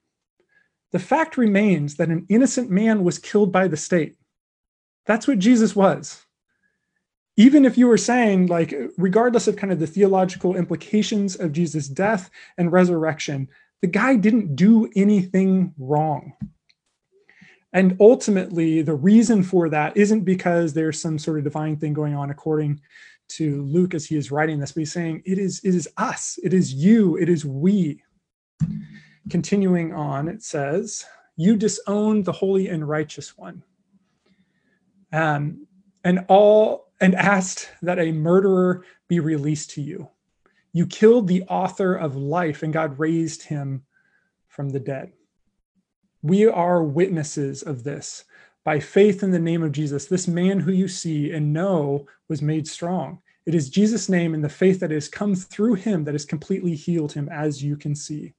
The 0.93 0.99
fact 0.99 1.37
remains 1.37 1.97
that 1.97 2.08
an 2.08 2.25
innocent 2.31 2.70
man 2.70 3.05
was 3.05 3.19
killed 3.19 3.52
by 3.52 3.69
the 3.69 3.76
state. 3.76 4.17
That's 5.05 5.29
what 5.29 5.38
Jesus 5.38 5.76
was. 5.76 6.25
Even 7.37 7.67
if 7.67 7.76
you 7.76 7.87
were 7.87 7.99
saying, 7.99 8.46
like, 8.46 8.75
regardless 8.96 9.49
of 9.49 9.56
kind 9.56 9.70
of 9.70 9.81
the 9.81 9.87
theological 9.87 10.56
implications 10.56 11.37
of 11.37 11.53
Jesus' 11.53 11.88
death 11.88 12.31
and 12.56 12.73
resurrection, 12.73 13.50
the 13.82 13.87
guy 13.87 14.17
didn't 14.17 14.56
do 14.56 14.88
anything 14.96 15.75
wrong. 15.76 16.32
And 17.72 17.96
ultimately, 18.00 18.82
the 18.82 18.94
reason 18.94 19.43
for 19.43 19.69
that 19.69 19.96
isn't 19.96 20.22
because 20.22 20.72
there's 20.72 21.00
some 21.00 21.19
sort 21.19 21.38
of 21.38 21.44
divine 21.44 21.76
thing 21.76 21.93
going 21.93 22.14
on 22.14 22.31
according 22.31 22.81
to 23.28 23.62
Luke 23.62 23.94
as 23.94 24.06
he 24.06 24.17
is 24.17 24.32
writing 24.32 24.58
this, 24.58 24.72
but 24.72 24.81
he's 24.81 24.93
saying 24.93 25.22
it 25.25 25.38
is 25.38 25.61
it 25.62 25.75
is 25.75 25.88
us, 25.96 26.38
it 26.43 26.52
is 26.52 26.75
you, 26.75 27.17
it 27.17 27.28
is 27.28 27.44
we. 27.44 28.02
Continuing 29.31 29.94
on, 29.94 30.26
it 30.26 30.43
says, 30.43 31.05
"You 31.37 31.55
disowned 31.56 32.25
the 32.25 32.32
holy 32.32 32.69
and 32.69 32.88
righteous 32.88 33.38
one, 33.38 33.62
um, 35.12 35.67
and 36.02 36.25
all 36.28 36.93
and 37.00 37.14
asked 37.14 37.70
that 37.82 38.00
a 38.00 38.11
murderer 38.11 38.84
be 39.06 39.20
released 39.20 39.70
to 39.70 39.81
you. 39.81 40.08
You 40.72 40.87
killed 40.87 41.28
the 41.28 41.44
author 41.44 41.94
of 41.94 42.17
life, 42.17 42.64
and 42.64 42.72
God 42.72 42.99
raised 42.99 43.44
him 43.44 43.84
from 44.49 44.70
the 44.70 44.81
dead." 44.81 45.12
We 46.22 46.46
are 46.46 46.82
witnesses 46.82 47.62
of 47.62 47.82
this. 47.82 48.25
By 48.62 48.78
faith 48.78 49.22
in 49.22 49.31
the 49.31 49.38
name 49.38 49.62
of 49.62 49.72
Jesus, 49.72 50.05
this 50.05 50.29
man 50.29 50.60
who 50.60 50.72
you 50.72 50.86
see 50.86 51.32
and 51.32 51.53
know 51.53 52.06
was 52.29 52.43
made 52.43 52.69
strong. 52.69 53.22
It 53.46 53.55
is 53.55 53.70
Jesus' 53.70 54.08
name 54.08 54.34
and 54.34 54.44
the 54.44 54.48
faith 54.50 54.81
that 54.81 54.91
has 54.91 55.08
come 55.08 55.34
through 55.34 55.74
him 55.74 56.05
that 56.05 56.15
has 56.15 56.27
completely 56.27 56.74
healed 56.74 57.12
him, 57.12 57.29
as 57.31 57.65
you 57.65 57.77
can 57.77 57.94
see. 57.94 58.34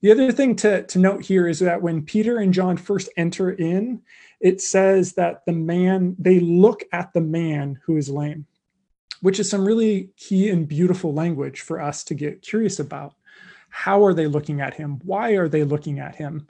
The 0.00 0.12
other 0.12 0.30
thing 0.30 0.54
to, 0.56 0.84
to 0.84 0.98
note 1.00 1.24
here 1.24 1.48
is 1.48 1.58
that 1.58 1.82
when 1.82 2.02
Peter 2.02 2.38
and 2.38 2.54
John 2.54 2.76
first 2.76 3.08
enter 3.16 3.50
in, 3.50 4.00
it 4.40 4.60
says 4.60 5.14
that 5.14 5.44
the 5.44 5.52
man, 5.52 6.14
they 6.20 6.38
look 6.38 6.84
at 6.92 7.12
the 7.12 7.20
man 7.20 7.80
who 7.84 7.96
is 7.96 8.08
lame, 8.08 8.46
which 9.22 9.40
is 9.40 9.50
some 9.50 9.66
really 9.66 10.10
key 10.16 10.50
and 10.50 10.68
beautiful 10.68 11.12
language 11.12 11.62
for 11.62 11.80
us 11.80 12.04
to 12.04 12.14
get 12.14 12.42
curious 12.42 12.78
about. 12.78 13.14
How 13.70 14.04
are 14.04 14.14
they 14.14 14.28
looking 14.28 14.60
at 14.60 14.74
him? 14.74 15.00
Why 15.02 15.32
are 15.32 15.48
they 15.48 15.64
looking 15.64 15.98
at 15.98 16.14
him? 16.14 16.46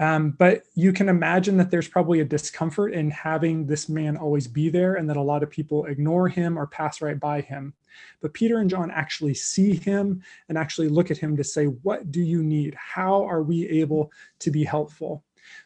Um, 0.00 0.30
but 0.30 0.62
you 0.74 0.94
can 0.94 1.10
imagine 1.10 1.58
that 1.58 1.70
there's 1.70 1.86
probably 1.86 2.20
a 2.20 2.24
discomfort 2.24 2.94
in 2.94 3.10
having 3.10 3.66
this 3.66 3.88
man 3.90 4.16
always 4.16 4.48
be 4.48 4.70
there 4.70 4.94
and 4.94 5.08
that 5.10 5.18
a 5.18 5.22
lot 5.22 5.42
of 5.42 5.50
people 5.50 5.84
ignore 5.84 6.26
him 6.26 6.58
or 6.58 6.66
pass 6.66 7.02
right 7.02 7.20
by 7.20 7.42
him. 7.42 7.74
But 8.22 8.32
Peter 8.32 8.58
and 8.58 8.70
John 8.70 8.90
actually 8.90 9.34
see 9.34 9.74
him 9.74 10.22
and 10.48 10.56
actually 10.56 10.88
look 10.88 11.10
at 11.10 11.18
him 11.18 11.36
to 11.36 11.44
say, 11.44 11.66
What 11.66 12.10
do 12.10 12.22
you 12.22 12.42
need? 12.42 12.74
How 12.76 13.22
are 13.24 13.42
we 13.42 13.68
able 13.68 14.10
to 14.38 14.50
be 14.50 14.64
helpful? 14.64 15.22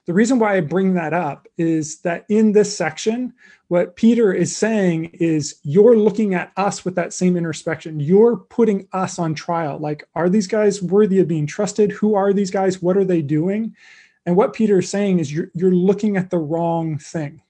The 0.06 0.14
reason 0.14 0.38
why 0.38 0.56
I 0.56 0.60
bring 0.60 0.94
that 0.94 1.12
up 1.12 1.46
is 1.56 2.00
that 2.00 2.24
in 2.28 2.52
this 2.52 2.74
section, 2.74 3.34
what 3.68 3.96
Peter 3.96 4.32
is 4.32 4.56
saying 4.56 5.06
is 5.14 5.56
you're 5.62 5.96
looking 5.96 6.34
at 6.34 6.52
us 6.56 6.84
with 6.84 6.94
that 6.96 7.12
same 7.12 7.36
introspection. 7.36 8.00
You're 8.00 8.36
putting 8.36 8.88
us 8.92 9.18
on 9.18 9.34
trial. 9.34 9.78
Like, 9.78 10.08
are 10.14 10.28
these 10.28 10.46
guys 10.46 10.82
worthy 10.82 11.20
of 11.20 11.28
being 11.28 11.46
trusted? 11.46 11.92
Who 11.92 12.14
are 12.14 12.32
these 12.32 12.50
guys? 12.50 12.82
What 12.82 12.96
are 12.96 13.04
they 13.04 13.22
doing? 13.22 13.74
And 14.26 14.36
what 14.36 14.54
Peter 14.54 14.78
is 14.78 14.88
saying 14.88 15.18
is 15.18 15.32
you're, 15.32 15.50
you're 15.54 15.74
looking 15.74 16.16
at 16.16 16.30
the 16.30 16.38
wrong 16.38 16.98
thing. 16.98 17.42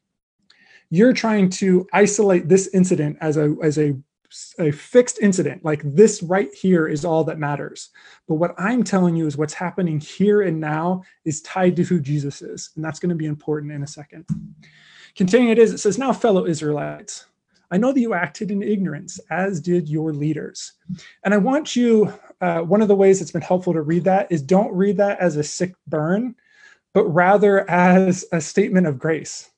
You're 0.90 1.12
trying 1.12 1.50
to 1.50 1.86
isolate 1.92 2.48
this 2.48 2.68
incident 2.74 3.18
as 3.20 3.36
a, 3.36 3.54
as 3.62 3.78
a, 3.78 3.96
a 4.58 4.70
fixed 4.72 5.18
incident, 5.20 5.64
like 5.64 5.82
this 5.84 6.22
right 6.22 6.52
here 6.52 6.88
is 6.88 7.04
all 7.04 7.24
that 7.24 7.38
matters. 7.38 7.90
But 8.28 8.36
what 8.36 8.54
I'm 8.58 8.82
telling 8.82 9.16
you 9.16 9.26
is 9.26 9.36
what's 9.36 9.54
happening 9.54 10.00
here 10.00 10.42
and 10.42 10.60
now 10.60 11.02
is 11.24 11.42
tied 11.42 11.76
to 11.76 11.84
who 11.84 12.00
Jesus 12.00 12.42
is. 12.42 12.70
And 12.76 12.84
that's 12.84 12.98
going 12.98 13.10
to 13.10 13.16
be 13.16 13.26
important 13.26 13.72
in 13.72 13.82
a 13.82 13.86
second. 13.86 14.26
Continuing 15.14 15.50
it 15.50 15.58
is, 15.58 15.72
it 15.72 15.78
says, 15.78 15.98
Now, 15.98 16.12
fellow 16.12 16.46
Israelites, 16.46 17.26
I 17.70 17.76
know 17.76 17.92
that 17.92 18.00
you 18.00 18.14
acted 18.14 18.50
in 18.50 18.62
ignorance, 18.62 19.18
as 19.30 19.60
did 19.60 19.88
your 19.88 20.12
leaders. 20.12 20.72
And 21.24 21.32
I 21.32 21.38
want 21.38 21.74
you, 21.74 22.12
uh, 22.40 22.60
one 22.60 22.82
of 22.82 22.88
the 22.88 22.94
ways 22.94 23.20
it's 23.20 23.30
been 23.30 23.42
helpful 23.42 23.72
to 23.72 23.82
read 23.82 24.04
that 24.04 24.30
is 24.30 24.42
don't 24.42 24.72
read 24.72 24.96
that 24.98 25.18
as 25.18 25.36
a 25.36 25.42
sick 25.42 25.74
burn, 25.86 26.34
but 26.94 27.04
rather 27.06 27.68
as 27.68 28.24
a 28.32 28.40
statement 28.40 28.86
of 28.86 28.98
grace. 28.98 29.50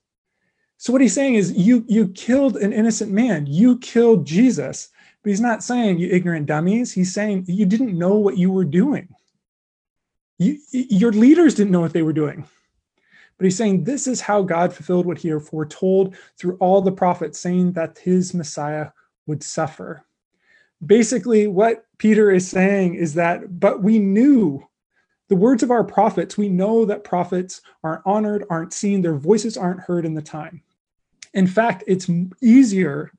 So 0.77 0.91
what 0.91 1.01
he's 1.01 1.13
saying 1.13 1.35
is 1.35 1.53
you 1.53 1.85
you 1.87 2.09
killed 2.09 2.57
an 2.57 2.73
innocent 2.73 3.11
man. 3.11 3.47
You 3.47 3.77
killed 3.79 4.25
Jesus. 4.25 4.89
But 5.23 5.29
he's 5.29 5.41
not 5.41 5.63
saying 5.63 5.99
you 5.99 6.09
ignorant 6.09 6.45
dummies. 6.45 6.91
He's 6.91 7.13
saying 7.13 7.45
you 7.47 7.65
didn't 7.65 7.97
know 7.97 8.15
what 8.15 8.37
you 8.37 8.51
were 8.51 8.65
doing. 8.65 9.07
You, 10.39 10.59
your 10.71 11.11
leaders 11.11 11.55
didn't 11.55 11.71
know 11.71 11.81
what 11.81 11.93
they 11.93 12.03
were 12.03 12.13
doing. 12.13 12.45
But 13.37 13.45
he's 13.45 13.57
saying 13.57 13.83
this 13.83 14.07
is 14.07 14.21
how 14.21 14.43
God 14.43 14.73
fulfilled 14.73 15.05
what 15.05 15.17
he 15.17 15.29
had 15.29 15.41
foretold 15.41 16.15
through 16.37 16.57
all 16.57 16.81
the 16.81 16.91
prophets, 16.91 17.39
saying 17.39 17.73
that 17.73 17.97
his 17.97 18.33
Messiah 18.33 18.89
would 19.25 19.43
suffer. 19.43 20.05
Basically, 20.85 21.47
what 21.47 21.85
Peter 21.97 22.31
is 22.31 22.47
saying 22.47 22.95
is 22.95 23.15
that, 23.15 23.59
but 23.59 23.81
we 23.81 23.97
knew 23.97 24.67
the 25.29 25.35
words 25.35 25.63
of 25.63 25.71
our 25.71 25.83
prophets, 25.83 26.37
we 26.37 26.49
know 26.49 26.85
that 26.85 27.03
prophets 27.03 27.61
aren't 27.83 28.05
honored, 28.05 28.45
aren't 28.49 28.73
seen, 28.73 29.01
their 29.01 29.17
voices 29.17 29.57
aren't 29.57 29.81
heard 29.81 30.05
in 30.05 30.13
the 30.13 30.21
time. 30.21 30.61
In 31.33 31.47
fact, 31.47 31.83
it's 31.87 32.09
easier 32.41 33.11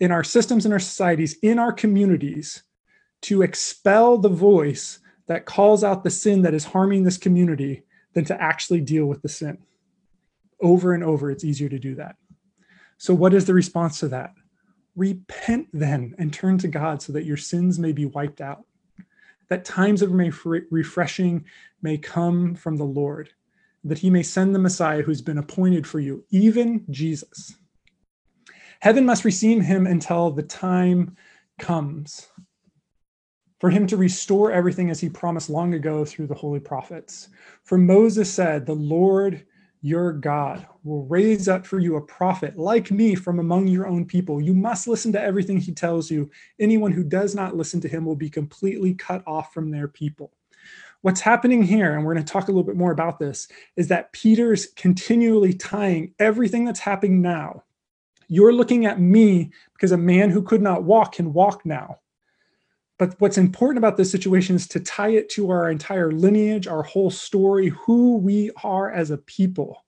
in 0.00 0.10
our 0.10 0.24
systems, 0.24 0.66
in 0.66 0.72
our 0.72 0.80
societies, 0.80 1.36
in 1.42 1.58
our 1.58 1.72
communities 1.72 2.64
to 3.22 3.42
expel 3.42 4.18
the 4.18 4.28
voice 4.28 4.98
that 5.26 5.46
calls 5.46 5.82
out 5.82 6.04
the 6.04 6.10
sin 6.10 6.42
that 6.42 6.54
is 6.54 6.64
harming 6.64 7.04
this 7.04 7.16
community 7.16 7.82
than 8.12 8.24
to 8.24 8.42
actually 8.42 8.80
deal 8.80 9.06
with 9.06 9.22
the 9.22 9.28
sin. 9.28 9.58
Over 10.60 10.92
and 10.92 11.02
over, 11.02 11.30
it's 11.30 11.44
easier 11.44 11.68
to 11.68 11.78
do 11.78 11.94
that. 11.94 12.16
So, 12.98 13.14
what 13.14 13.34
is 13.34 13.44
the 13.44 13.54
response 13.54 14.00
to 14.00 14.08
that? 14.08 14.34
Repent 14.96 15.68
then 15.72 16.14
and 16.18 16.32
turn 16.32 16.58
to 16.58 16.68
God 16.68 17.02
so 17.02 17.12
that 17.12 17.24
your 17.24 17.36
sins 17.36 17.78
may 17.78 17.92
be 17.92 18.06
wiped 18.06 18.40
out, 18.40 18.64
that 19.48 19.64
times 19.64 20.02
of 20.02 20.12
refreshing 20.12 21.44
may 21.82 21.98
come 21.98 22.54
from 22.54 22.76
the 22.76 22.84
Lord, 22.84 23.30
that 23.84 23.98
he 23.98 24.10
may 24.10 24.22
send 24.22 24.54
the 24.54 24.58
Messiah 24.58 25.02
who's 25.02 25.22
been 25.22 25.38
appointed 25.38 25.86
for 25.86 26.00
you, 26.00 26.24
even 26.30 26.84
Jesus. 26.90 27.56
Heaven 28.80 29.04
must 29.04 29.24
receive 29.24 29.62
him 29.62 29.86
until 29.86 30.30
the 30.30 30.42
time 30.42 31.16
comes 31.58 32.28
for 33.64 33.70
him 33.70 33.86
to 33.86 33.96
restore 33.96 34.52
everything 34.52 34.90
as 34.90 35.00
he 35.00 35.08
promised 35.08 35.48
long 35.48 35.72
ago 35.72 36.04
through 36.04 36.26
the 36.26 36.34
holy 36.34 36.60
prophets. 36.60 37.30
For 37.62 37.78
Moses 37.78 38.30
said, 38.30 38.66
The 38.66 38.74
Lord 38.74 39.46
your 39.84 40.14
God 40.14 40.66
will 40.82 41.04
raise 41.04 41.46
up 41.46 41.66
for 41.66 41.78
you 41.78 41.96
a 41.96 42.00
prophet 42.00 42.56
like 42.56 42.90
me 42.90 43.14
from 43.14 43.38
among 43.38 43.66
your 43.66 43.86
own 43.86 44.06
people. 44.06 44.40
You 44.40 44.54
must 44.54 44.88
listen 44.88 45.12
to 45.12 45.20
everything 45.20 45.58
he 45.58 45.72
tells 45.74 46.10
you. 46.10 46.30
Anyone 46.58 46.90
who 46.90 47.04
does 47.04 47.34
not 47.34 47.54
listen 47.54 47.82
to 47.82 47.88
him 47.88 48.06
will 48.06 48.16
be 48.16 48.30
completely 48.30 48.94
cut 48.94 49.22
off 49.26 49.52
from 49.52 49.70
their 49.70 49.86
people. 49.86 50.32
What's 51.02 51.20
happening 51.20 51.62
here, 51.62 51.94
and 51.94 52.02
we're 52.02 52.14
going 52.14 52.24
to 52.24 52.32
talk 52.32 52.44
a 52.44 52.50
little 52.50 52.62
bit 52.62 52.78
more 52.78 52.92
about 52.92 53.18
this, 53.18 53.46
is 53.76 53.88
that 53.88 54.10
Peter's 54.14 54.68
continually 54.68 55.52
tying 55.52 56.14
everything 56.18 56.64
that's 56.64 56.80
happening 56.80 57.20
now. 57.20 57.62
You're 58.28 58.54
looking 58.54 58.86
at 58.86 59.02
me 59.02 59.52
because 59.74 59.92
a 59.92 59.98
man 59.98 60.30
who 60.30 60.40
could 60.40 60.62
not 60.62 60.84
walk 60.84 61.16
can 61.16 61.34
walk 61.34 61.66
now. 61.66 61.98
But 62.98 63.20
what's 63.20 63.38
important 63.38 63.78
about 63.78 63.96
this 63.96 64.10
situation 64.10 64.54
is 64.54 64.68
to 64.68 64.80
tie 64.80 65.10
it 65.10 65.28
to 65.30 65.50
our 65.50 65.70
entire 65.70 66.12
lineage, 66.12 66.68
our 66.68 66.82
whole 66.82 67.10
story, 67.10 67.68
who 67.68 68.18
we 68.18 68.50
are 68.62 68.92
as 68.92 69.10
a 69.10 69.18
people. 69.18 69.84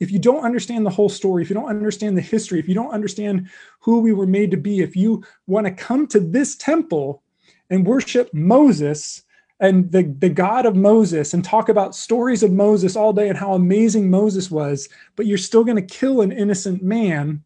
If 0.00 0.10
you 0.10 0.18
don't 0.18 0.44
understand 0.44 0.86
the 0.86 0.90
whole 0.90 1.10
story, 1.10 1.42
if 1.42 1.50
you 1.50 1.54
don't 1.54 1.68
understand 1.68 2.16
the 2.16 2.22
history, 2.22 2.58
if 2.58 2.66
you 2.66 2.74
don't 2.74 2.92
understand 2.92 3.48
who 3.80 4.00
we 4.00 4.12
were 4.12 4.26
made 4.26 4.50
to 4.52 4.56
be, 4.56 4.80
if 4.80 4.96
you 4.96 5.22
want 5.46 5.66
to 5.66 5.70
come 5.70 6.06
to 6.08 6.20
this 6.20 6.56
temple 6.56 7.22
and 7.68 7.86
worship 7.86 8.32
Moses 8.32 9.22
and 9.60 9.90
the, 9.92 10.14
the 10.18 10.30
God 10.30 10.64
of 10.64 10.76
Moses 10.76 11.34
and 11.34 11.44
talk 11.44 11.68
about 11.68 11.94
stories 11.94 12.42
of 12.42 12.52
Moses 12.52 12.96
all 12.96 13.12
day 13.12 13.28
and 13.28 13.36
how 13.36 13.52
amazing 13.52 14.08
Moses 14.08 14.50
was, 14.50 14.88
but 15.14 15.26
you're 15.26 15.36
still 15.36 15.64
going 15.64 15.76
to 15.76 15.94
kill 15.94 16.22
an 16.22 16.32
innocent 16.32 16.82
man 16.82 17.42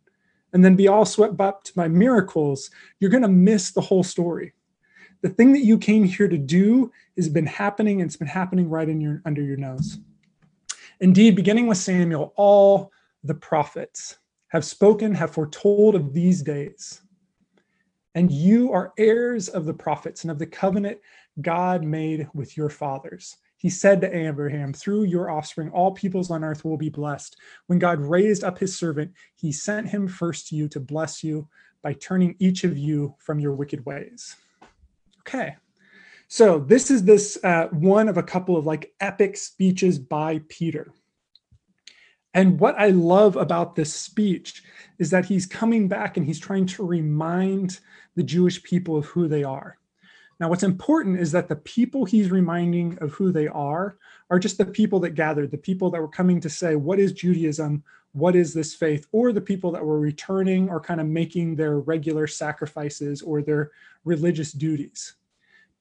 and 0.52 0.64
then 0.64 0.76
be 0.76 0.86
all 0.86 1.04
swept 1.04 1.40
up 1.40 1.66
by 1.74 1.88
miracles, 1.88 2.70
you're 3.00 3.10
going 3.10 3.22
to 3.22 3.28
miss 3.28 3.72
the 3.72 3.80
whole 3.80 4.02
story 4.02 4.52
the 5.22 5.28
thing 5.28 5.52
that 5.52 5.64
you 5.64 5.78
came 5.78 6.04
here 6.04 6.28
to 6.28 6.38
do 6.38 6.90
has 7.16 7.28
been 7.28 7.46
happening 7.46 8.00
and 8.00 8.08
it's 8.08 8.16
been 8.16 8.28
happening 8.28 8.68
right 8.68 8.88
in 8.88 9.00
your 9.00 9.22
under 9.24 9.42
your 9.42 9.56
nose 9.56 9.98
indeed 11.00 11.36
beginning 11.36 11.66
with 11.66 11.78
samuel 11.78 12.32
all 12.36 12.92
the 13.24 13.34
prophets 13.34 14.18
have 14.48 14.64
spoken 14.64 15.14
have 15.14 15.32
foretold 15.32 15.94
of 15.94 16.12
these 16.12 16.42
days 16.42 17.02
and 18.14 18.30
you 18.32 18.72
are 18.72 18.92
heirs 18.98 19.48
of 19.48 19.64
the 19.64 19.74
prophets 19.74 20.24
and 20.24 20.30
of 20.30 20.38
the 20.38 20.46
covenant 20.46 20.98
god 21.40 21.84
made 21.84 22.28
with 22.34 22.56
your 22.56 22.68
fathers 22.68 23.36
he 23.60 23.68
said 23.68 24.00
to 24.00 24.16
Abraham, 24.16 24.72
Through 24.72 25.02
your 25.04 25.30
offspring, 25.30 25.68
all 25.68 25.92
peoples 25.92 26.30
on 26.30 26.42
earth 26.42 26.64
will 26.64 26.78
be 26.78 26.88
blessed. 26.88 27.36
When 27.66 27.78
God 27.78 28.00
raised 28.00 28.42
up 28.42 28.58
his 28.58 28.74
servant, 28.74 29.12
he 29.34 29.52
sent 29.52 29.90
him 29.90 30.08
first 30.08 30.48
to 30.48 30.56
you 30.56 30.66
to 30.68 30.80
bless 30.80 31.22
you 31.22 31.46
by 31.82 31.92
turning 31.92 32.36
each 32.38 32.64
of 32.64 32.78
you 32.78 33.14
from 33.18 33.38
your 33.38 33.54
wicked 33.54 33.84
ways. 33.84 34.34
Okay. 35.32 35.54
So 36.26 36.58
this 36.58 36.90
is 36.90 37.04
this 37.04 37.38
uh, 37.44 37.68
one 37.68 38.08
of 38.08 38.16
a 38.16 38.22
couple 38.22 38.56
of 38.56 38.66
like 38.66 38.92
epic 39.00 39.36
speeches 39.36 39.96
by 39.96 40.40
Peter. 40.48 40.92
And 42.34 42.58
what 42.58 42.74
I 42.78 42.88
love 42.88 43.36
about 43.36 43.76
this 43.76 43.94
speech 43.94 44.62
is 44.98 45.10
that 45.10 45.24
he's 45.24 45.46
coming 45.46 45.86
back 45.86 46.16
and 46.16 46.26
he's 46.26 46.40
trying 46.40 46.66
to 46.66 46.86
remind 46.86 47.78
the 48.16 48.22
Jewish 48.24 48.62
people 48.64 48.96
of 48.96 49.06
who 49.06 49.28
they 49.28 49.44
are. 49.44 49.78
Now, 50.40 50.48
what's 50.48 50.62
important 50.64 51.20
is 51.20 51.30
that 51.32 51.48
the 51.48 51.56
people 51.56 52.04
he's 52.04 52.30
reminding 52.30 52.98
of 52.98 53.12
who 53.12 53.30
they 53.30 53.46
are 53.46 53.98
are 54.30 54.38
just 54.38 54.58
the 54.58 54.64
people 54.64 54.98
that 55.00 55.10
gathered, 55.10 55.50
the 55.50 55.58
people 55.58 55.90
that 55.90 56.00
were 56.00 56.08
coming 56.08 56.40
to 56.40 56.50
say, 56.50 56.74
What 56.74 56.98
is 56.98 57.12
Judaism? 57.12 57.84
What 58.12 58.34
is 58.34 58.52
this 58.52 58.74
faith? 58.74 59.06
Or 59.12 59.32
the 59.32 59.40
people 59.40 59.70
that 59.72 59.84
were 59.84 60.00
returning 60.00 60.68
or 60.68 60.80
kind 60.80 61.00
of 61.00 61.06
making 61.06 61.54
their 61.54 61.78
regular 61.78 62.26
sacrifices 62.26 63.22
or 63.22 63.42
their 63.42 63.70
religious 64.04 64.50
duties. 64.50 65.14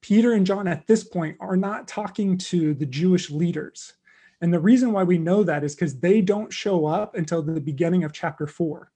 Peter 0.01 0.33
and 0.33 0.45
John 0.45 0.67
at 0.67 0.87
this 0.87 1.03
point 1.03 1.37
are 1.39 1.57
not 1.57 1.87
talking 1.87 2.37
to 2.37 2.73
the 2.73 2.85
Jewish 2.85 3.29
leaders. 3.29 3.93
And 4.41 4.53
the 4.53 4.59
reason 4.59 4.93
why 4.93 5.03
we 5.03 5.17
know 5.17 5.43
that 5.43 5.63
is 5.63 5.75
because 5.75 5.99
they 5.99 6.21
don't 6.21 6.53
show 6.53 6.85
up 6.85 7.15
until 7.15 7.41
the 7.41 7.59
beginning 7.59 8.03
of 8.03 8.13
chapter 8.13 8.47
four. 8.47 8.91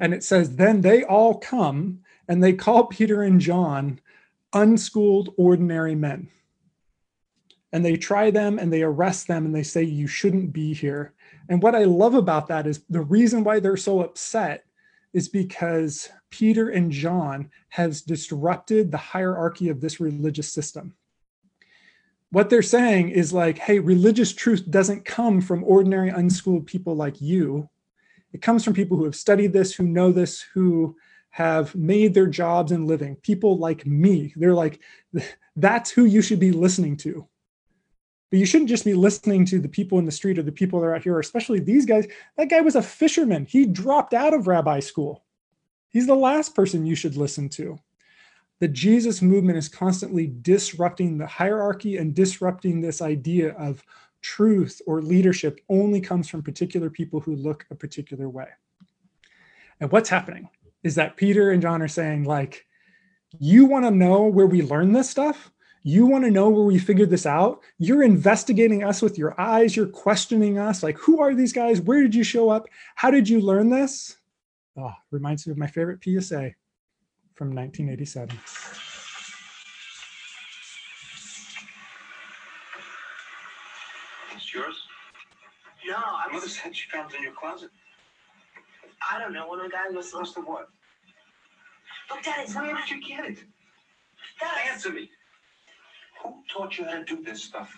And 0.00 0.12
it 0.12 0.24
says, 0.24 0.56
Then 0.56 0.80
they 0.80 1.04
all 1.04 1.38
come 1.38 2.00
and 2.26 2.42
they 2.42 2.52
call 2.52 2.86
Peter 2.86 3.22
and 3.22 3.40
John 3.40 4.00
unschooled, 4.52 5.34
ordinary 5.36 5.94
men. 5.94 6.28
And 7.72 7.84
they 7.84 7.96
try 7.96 8.30
them 8.30 8.58
and 8.58 8.72
they 8.72 8.82
arrest 8.82 9.28
them 9.28 9.44
and 9.44 9.54
they 9.54 9.62
say, 9.62 9.82
You 9.82 10.06
shouldn't 10.06 10.52
be 10.52 10.74
here. 10.74 11.14
And 11.48 11.62
what 11.62 11.74
I 11.74 11.84
love 11.84 12.14
about 12.14 12.48
that 12.48 12.66
is 12.66 12.82
the 12.88 13.02
reason 13.02 13.44
why 13.44 13.60
they're 13.60 13.76
so 13.76 14.00
upset 14.00 14.64
is 15.12 15.28
because 15.28 16.08
Peter 16.30 16.70
and 16.70 16.92
John 16.92 17.50
has 17.70 18.02
disrupted 18.02 18.90
the 18.90 18.98
hierarchy 18.98 19.68
of 19.68 19.80
this 19.80 20.00
religious 20.00 20.52
system. 20.52 20.94
What 22.30 22.50
they're 22.50 22.62
saying 22.62 23.10
is 23.10 23.32
like, 23.32 23.58
hey, 23.58 23.78
religious 23.78 24.34
truth 24.34 24.70
doesn't 24.70 25.06
come 25.06 25.40
from 25.40 25.64
ordinary 25.64 26.10
unschooled 26.10 26.66
people 26.66 26.94
like 26.94 27.20
you. 27.20 27.68
It 28.34 28.42
comes 28.42 28.64
from 28.64 28.74
people 28.74 28.98
who 28.98 29.04
have 29.04 29.16
studied 29.16 29.54
this, 29.54 29.74
who 29.74 29.84
know 29.84 30.12
this, 30.12 30.42
who 30.52 30.96
have 31.30 31.74
made 31.74 32.12
their 32.12 32.26
jobs 32.26 32.72
and 32.72 32.86
living. 32.86 33.16
People 33.16 33.58
like 33.58 33.86
me. 33.86 34.34
They're 34.36 34.54
like, 34.54 34.80
that's 35.56 35.90
who 35.90 36.04
you 36.04 36.20
should 36.20 36.40
be 36.40 36.52
listening 36.52 36.96
to. 36.98 37.26
But 38.30 38.38
you 38.38 38.46
shouldn't 38.46 38.68
just 38.68 38.84
be 38.84 38.94
listening 38.94 39.44
to 39.46 39.58
the 39.58 39.68
people 39.68 39.98
in 39.98 40.04
the 40.04 40.12
street 40.12 40.38
or 40.38 40.42
the 40.42 40.52
people 40.52 40.80
that 40.80 40.86
are 40.86 40.94
out 40.94 41.02
here, 41.02 41.18
especially 41.18 41.60
these 41.60 41.86
guys. 41.86 42.06
That 42.36 42.50
guy 42.50 42.60
was 42.60 42.76
a 42.76 42.82
fisherman. 42.82 43.46
He 43.46 43.64
dropped 43.64 44.12
out 44.12 44.34
of 44.34 44.46
rabbi 44.46 44.80
school. 44.80 45.24
He's 45.88 46.06
the 46.06 46.14
last 46.14 46.54
person 46.54 46.84
you 46.84 46.94
should 46.94 47.16
listen 47.16 47.48
to. 47.50 47.78
The 48.60 48.68
Jesus 48.68 49.22
movement 49.22 49.56
is 49.56 49.68
constantly 49.68 50.26
disrupting 50.26 51.16
the 51.16 51.26
hierarchy 51.26 51.96
and 51.96 52.14
disrupting 52.14 52.80
this 52.80 53.00
idea 53.00 53.52
of 53.52 53.82
truth 54.20 54.82
or 54.86 55.00
leadership 55.00 55.60
only 55.68 56.00
comes 56.00 56.28
from 56.28 56.42
particular 56.42 56.90
people 56.90 57.20
who 57.20 57.36
look 57.36 57.66
a 57.70 57.74
particular 57.74 58.28
way. 58.28 58.48
And 59.80 59.90
what's 59.92 60.08
happening 60.08 60.50
is 60.82 60.96
that 60.96 61.16
Peter 61.16 61.50
and 61.52 61.62
John 61.62 61.82
are 61.82 61.88
saying, 61.88 62.24
like, 62.24 62.66
you 63.38 63.66
want 63.66 63.84
to 63.84 63.90
know 63.90 64.22
where 64.22 64.46
we 64.46 64.62
learn 64.62 64.92
this 64.92 65.08
stuff? 65.08 65.52
You 65.88 66.04
want 66.04 66.24
to 66.24 66.30
know 66.30 66.50
where 66.50 66.66
we 66.66 66.78
figured 66.78 67.08
this 67.08 67.24
out? 67.24 67.62
You're 67.78 68.02
investigating 68.02 68.84
us 68.84 69.00
with 69.00 69.16
your 69.16 69.40
eyes. 69.40 69.74
You're 69.74 69.86
questioning 69.86 70.58
us. 70.58 70.82
Like, 70.82 70.98
who 70.98 71.22
are 71.22 71.34
these 71.34 71.54
guys? 71.54 71.80
Where 71.80 72.02
did 72.02 72.14
you 72.14 72.24
show 72.24 72.50
up? 72.50 72.68
How 72.94 73.10
did 73.10 73.26
you 73.26 73.40
learn 73.40 73.70
this? 73.70 74.18
Oh, 74.76 74.92
reminds 75.10 75.46
me 75.46 75.52
of 75.52 75.56
my 75.56 75.66
favorite 75.66 76.04
PSA 76.04 76.52
from 77.36 77.54
1987. 77.54 78.38
It's 84.36 84.52
yours? 84.52 84.76
Yeah, 85.86 85.94
I 85.96 86.30
mother 86.30 86.48
said 86.48 86.76
she 86.76 86.90
found 86.90 87.14
it 87.14 87.16
in 87.16 87.22
your 87.22 87.32
closet. 87.32 87.70
I 89.10 89.18
don't 89.18 89.32
know. 89.32 89.48
When 89.48 89.60
a 89.60 89.70
guy 89.70 89.88
was 89.88 90.12
Lost 90.12 90.34
the 90.34 90.42
what? 90.42 90.68
Look, 92.10 92.22
Dad, 92.22 92.40
it's 92.40 92.54
Where 92.54 92.76
did 92.76 92.90
you 92.90 93.02
get 93.02 93.24
it? 93.24 93.38
Dad, 94.38 94.70
Answer 94.70 94.92
me. 94.92 95.08
Who 96.22 96.34
taught 96.52 96.78
you 96.78 96.84
how 96.84 96.98
to 96.98 97.04
do 97.04 97.22
this 97.22 97.42
stuff? 97.42 97.74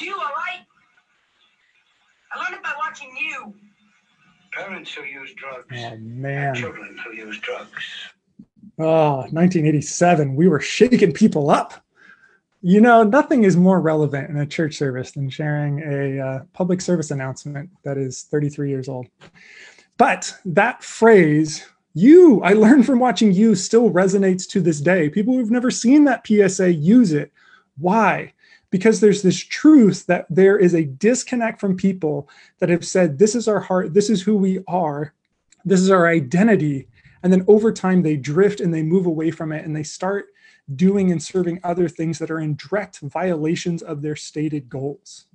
you, 0.00 0.14
all 0.14 0.20
right? 0.20 0.64
I 2.32 2.42
learned 2.42 2.56
it 2.56 2.62
by 2.62 2.72
watching 2.78 3.14
you. 3.18 3.54
Parents 4.52 4.94
who 4.94 5.02
use 5.02 5.32
drugs. 5.34 5.76
Oh 5.76 5.96
man. 5.98 6.54
Children 6.54 6.98
who 7.04 7.12
use 7.12 7.38
drugs. 7.40 7.82
Oh, 8.78 9.16
1987. 9.30 10.34
We 10.34 10.48
were 10.48 10.60
shaking 10.60 11.12
people 11.12 11.50
up. 11.50 11.74
You 12.62 12.80
know, 12.80 13.02
nothing 13.02 13.44
is 13.44 13.56
more 13.56 13.80
relevant 13.80 14.30
in 14.30 14.38
a 14.38 14.46
church 14.46 14.76
service 14.76 15.12
than 15.12 15.28
sharing 15.28 15.80
a 15.80 16.20
uh, 16.20 16.38
public 16.54 16.80
service 16.80 17.10
announcement 17.10 17.68
that 17.84 17.98
is 17.98 18.22
33 18.22 18.70
years 18.70 18.88
old. 18.88 19.06
But 19.98 20.34
that 20.46 20.82
phrase, 20.82 21.66
you, 21.94 22.42
I 22.42 22.52
learned 22.52 22.86
from 22.86 22.98
watching 22.98 23.32
you, 23.32 23.54
still 23.54 23.90
resonates 23.90 24.48
to 24.50 24.60
this 24.60 24.80
day. 24.80 25.08
People 25.08 25.34
who've 25.34 25.50
never 25.50 25.70
seen 25.70 26.04
that 26.04 26.26
PSA 26.26 26.72
use 26.72 27.12
it. 27.12 27.32
Why? 27.78 28.32
Because 28.70 29.00
there's 29.00 29.22
this 29.22 29.38
truth 29.38 30.04
that 30.06 30.26
there 30.28 30.58
is 30.58 30.74
a 30.74 30.84
disconnect 30.84 31.60
from 31.60 31.76
people 31.76 32.28
that 32.58 32.68
have 32.68 32.84
said, 32.84 33.18
This 33.18 33.36
is 33.36 33.46
our 33.46 33.60
heart, 33.60 33.94
this 33.94 34.10
is 34.10 34.22
who 34.22 34.36
we 34.36 34.58
are, 34.66 35.14
this 35.64 35.80
is 35.80 35.90
our 35.90 36.08
identity. 36.08 36.88
And 37.22 37.32
then 37.32 37.44
over 37.48 37.72
time, 37.72 38.02
they 38.02 38.16
drift 38.16 38.60
and 38.60 38.74
they 38.74 38.82
move 38.82 39.06
away 39.06 39.30
from 39.30 39.52
it 39.52 39.64
and 39.64 39.74
they 39.74 39.84
start 39.84 40.26
doing 40.74 41.12
and 41.12 41.22
serving 41.22 41.60
other 41.62 41.88
things 41.88 42.18
that 42.18 42.30
are 42.30 42.40
in 42.40 42.56
direct 42.56 42.98
violations 43.00 43.82
of 43.82 44.02
their 44.02 44.16
stated 44.16 44.68
goals. 44.68 45.26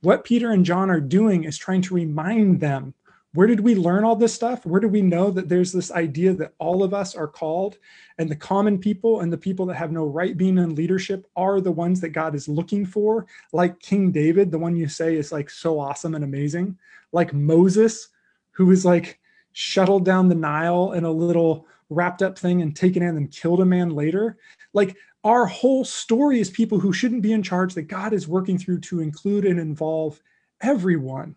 What 0.00 0.24
Peter 0.24 0.52
and 0.52 0.64
John 0.64 0.90
are 0.90 1.00
doing 1.00 1.44
is 1.44 1.58
trying 1.58 1.82
to 1.82 1.94
remind 1.94 2.60
them 2.60 2.94
where 3.34 3.46
did 3.46 3.60
we 3.60 3.74
learn 3.74 4.04
all 4.04 4.14
this 4.14 4.34
stuff? 4.34 4.66
Where 4.66 4.80
do 4.80 4.88
we 4.88 5.00
know 5.00 5.30
that 5.30 5.48
there's 5.48 5.72
this 5.72 5.90
idea 5.90 6.34
that 6.34 6.52
all 6.58 6.82
of 6.82 6.92
us 6.92 7.14
are 7.14 7.26
called 7.26 7.78
and 8.18 8.30
the 8.30 8.36
common 8.36 8.78
people 8.78 9.20
and 9.20 9.32
the 9.32 9.38
people 9.38 9.64
that 9.66 9.76
have 9.76 9.90
no 9.90 10.04
right 10.04 10.36
being 10.36 10.58
in 10.58 10.74
leadership 10.74 11.26
are 11.34 11.60
the 11.60 11.72
ones 11.72 12.00
that 12.02 12.10
God 12.10 12.34
is 12.34 12.46
looking 12.46 12.84
for? 12.84 13.26
Like 13.52 13.80
King 13.80 14.10
David, 14.10 14.50
the 14.50 14.58
one 14.58 14.76
you 14.76 14.86
say 14.86 15.16
is 15.16 15.32
like 15.32 15.48
so 15.48 15.80
awesome 15.80 16.14
and 16.14 16.24
amazing, 16.24 16.76
like 17.12 17.32
Moses, 17.32 18.08
who 18.50 18.70
is 18.70 18.84
like 18.84 19.18
shuttled 19.52 20.04
down 20.04 20.28
the 20.28 20.34
Nile 20.34 20.92
in 20.92 21.04
a 21.04 21.10
little 21.10 21.66
wrapped 21.88 22.22
up 22.22 22.38
thing 22.38 22.60
and 22.60 22.76
taken 22.76 23.02
in 23.02 23.16
and 23.16 23.30
killed 23.30 23.60
a 23.60 23.66
man 23.66 23.90
later. 23.90 24.36
Like 24.74 24.94
our 25.24 25.46
whole 25.46 25.86
story 25.86 26.38
is 26.38 26.50
people 26.50 26.80
who 26.80 26.92
shouldn't 26.92 27.22
be 27.22 27.32
in 27.32 27.42
charge 27.42 27.72
that 27.74 27.82
God 27.82 28.12
is 28.12 28.28
working 28.28 28.58
through 28.58 28.80
to 28.80 29.00
include 29.00 29.46
and 29.46 29.58
involve 29.58 30.20
everyone. 30.60 31.34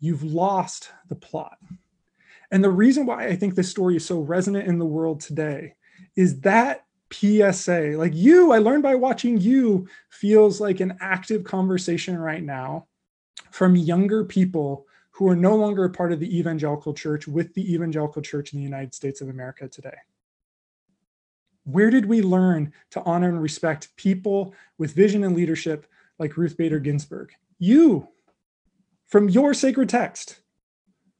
You've 0.00 0.24
lost 0.24 0.90
the 1.08 1.14
plot. 1.14 1.58
And 2.50 2.64
the 2.64 2.70
reason 2.70 3.06
why 3.06 3.26
I 3.26 3.36
think 3.36 3.54
this 3.54 3.70
story 3.70 3.96
is 3.96 4.04
so 4.04 4.20
resonant 4.20 4.66
in 4.66 4.78
the 4.78 4.86
world 4.86 5.20
today 5.20 5.74
is 6.16 6.40
that 6.40 6.84
PSA, 7.12 7.94
like 7.96 8.14
you, 8.14 8.52
I 8.52 8.58
learned 8.58 8.82
by 8.82 8.94
watching 8.94 9.38
you, 9.40 9.86
feels 10.08 10.60
like 10.60 10.80
an 10.80 10.96
active 11.00 11.44
conversation 11.44 12.18
right 12.18 12.42
now 12.42 12.86
from 13.50 13.76
younger 13.76 14.24
people 14.24 14.86
who 15.10 15.28
are 15.28 15.36
no 15.36 15.54
longer 15.54 15.84
a 15.84 15.90
part 15.90 16.12
of 16.12 16.20
the 16.20 16.38
evangelical 16.38 16.94
church 16.94 17.28
with 17.28 17.52
the 17.54 17.74
evangelical 17.74 18.22
church 18.22 18.52
in 18.52 18.58
the 18.58 18.64
United 18.64 18.94
States 18.94 19.20
of 19.20 19.28
America 19.28 19.68
today. 19.68 19.96
Where 21.64 21.90
did 21.90 22.06
we 22.06 22.22
learn 22.22 22.72
to 22.92 23.02
honor 23.02 23.28
and 23.28 23.42
respect 23.42 23.94
people 23.96 24.54
with 24.78 24.94
vision 24.94 25.24
and 25.24 25.36
leadership 25.36 25.86
like 26.18 26.36
Ruth 26.36 26.56
Bader 26.56 26.78
Ginsburg? 26.78 27.32
You, 27.58 28.08
from 29.10 29.28
your 29.28 29.54
sacred 29.54 29.88
text. 29.88 30.40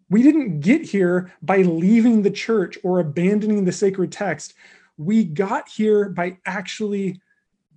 We 0.08 0.22
didn't 0.22 0.60
get 0.60 0.82
here 0.82 1.32
by 1.42 1.58
leaving 1.58 2.22
the 2.22 2.30
church 2.30 2.78
or 2.82 2.98
abandoning 2.98 3.64
the 3.64 3.72
sacred 3.72 4.10
text. 4.10 4.54
We 4.96 5.24
got 5.24 5.68
here 5.68 6.08
by 6.08 6.38
actually 6.46 7.20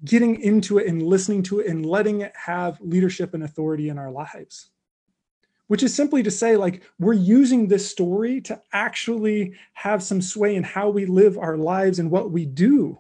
getting 0.06 0.42
into 0.42 0.80
it 0.80 0.88
and 0.88 1.04
listening 1.04 1.44
to 1.44 1.60
it 1.60 1.68
and 1.68 1.86
letting 1.86 2.22
it 2.22 2.34
have 2.36 2.80
leadership 2.82 3.34
and 3.34 3.44
authority 3.44 3.90
in 3.90 3.98
our 3.98 4.12
lives 4.12 4.70
which 5.68 5.84
is 5.84 5.94
simply 5.94 6.22
to 6.22 6.32
say 6.32 6.56
like 6.56 6.84
we're 7.00 7.14
using 7.14 7.68
this 7.68 7.90
story 7.90 8.42
to 8.42 8.62
actually 8.74 9.54
have 9.74 10.04
some 10.04 10.22
sway 10.22 10.56
in 10.56 10.64
how 10.64 10.90
we 10.90 11.06
live 11.06 11.38
our 11.38 11.58
lives 11.58 12.00
and 12.00 12.12
what 12.12 12.32
we 12.32 12.46
do 12.46 13.00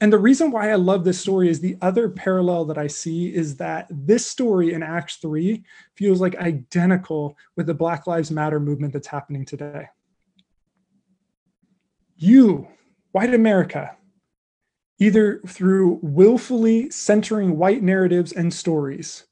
and 0.00 0.12
the 0.12 0.18
reason 0.18 0.50
why 0.50 0.70
i 0.70 0.74
love 0.74 1.04
this 1.04 1.20
story 1.20 1.48
is 1.48 1.60
the 1.60 1.76
other 1.80 2.08
parallel 2.08 2.64
that 2.64 2.78
i 2.78 2.86
see 2.86 3.34
is 3.34 3.56
that 3.56 3.86
this 3.90 4.26
story 4.26 4.72
in 4.72 4.82
acts 4.82 5.16
3 5.16 5.62
feels 5.94 6.20
like 6.20 6.36
identical 6.36 7.36
with 7.56 7.66
the 7.66 7.74
black 7.74 8.06
lives 8.06 8.30
matter 8.30 8.60
movement 8.60 8.92
that's 8.92 9.06
happening 9.06 9.44
today. 9.44 9.88
You 12.16 12.68
white 13.12 13.34
america 13.34 13.96
either 14.98 15.40
through 15.46 15.98
willfully 16.02 16.90
centering 16.90 17.58
white 17.58 17.82
narratives 17.82 18.32
and 18.32 18.52
stories 18.52 19.26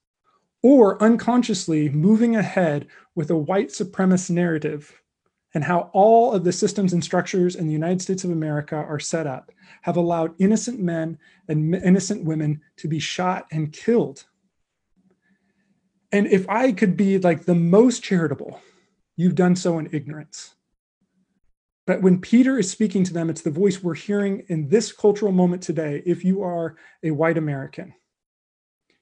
or 0.63 1.03
unconsciously 1.03 1.89
moving 1.91 2.37
ahead 2.37 2.87
with 3.15 3.31
a 3.31 3.37
white 3.37 3.69
supremacist 3.69 4.31
narrative 4.31 5.01
and 5.55 5.65
how 5.65 5.91
all 5.93 6.33
of 6.33 6.45
the 6.45 6.53
systems 6.53 6.93
and 6.93 7.03
structures 7.03 7.55
in 7.55 7.67
the 7.67 7.73
United 7.73 8.03
States 8.03 8.25
of 8.25 8.31
America 8.31 8.75
are 8.75 8.99
set 8.99 9.27
up 9.27 9.53
have 9.83 9.97
allowed 9.97 10.35
innocent 10.39 10.81
men 10.81 11.17
and 11.49 11.75
innocent 11.77 12.25
women 12.25 12.61
to 12.77 12.89
be 12.89 12.99
shot 12.99 13.47
and 13.53 13.73
killed. 13.73 14.25
And 16.11 16.27
if 16.27 16.49
I 16.49 16.73
could 16.73 16.97
be 16.97 17.19
like 17.19 17.45
the 17.45 17.55
most 17.55 18.03
charitable, 18.03 18.61
you've 19.17 19.35
done 19.35 19.57
so 19.57 19.79
in 19.79 19.89
ignorance. 19.93 20.55
But 21.87 22.03
when 22.03 22.21
Peter 22.21 22.59
is 22.59 22.71
speaking 22.71 23.05
to 23.05 23.13
them, 23.13 23.29
it's 23.29 23.43
the 23.43 23.51
voice 23.51 23.83
we're 23.83 23.95
hearing 23.95 24.45
in 24.49 24.69
this 24.69 24.91
cultural 24.91 25.33
moment 25.33 25.63
today. 25.63 26.03
If 26.07 26.25
you 26.25 26.43
are 26.43 26.77
a 27.03 27.11
white 27.11 27.37
American, 27.37 27.95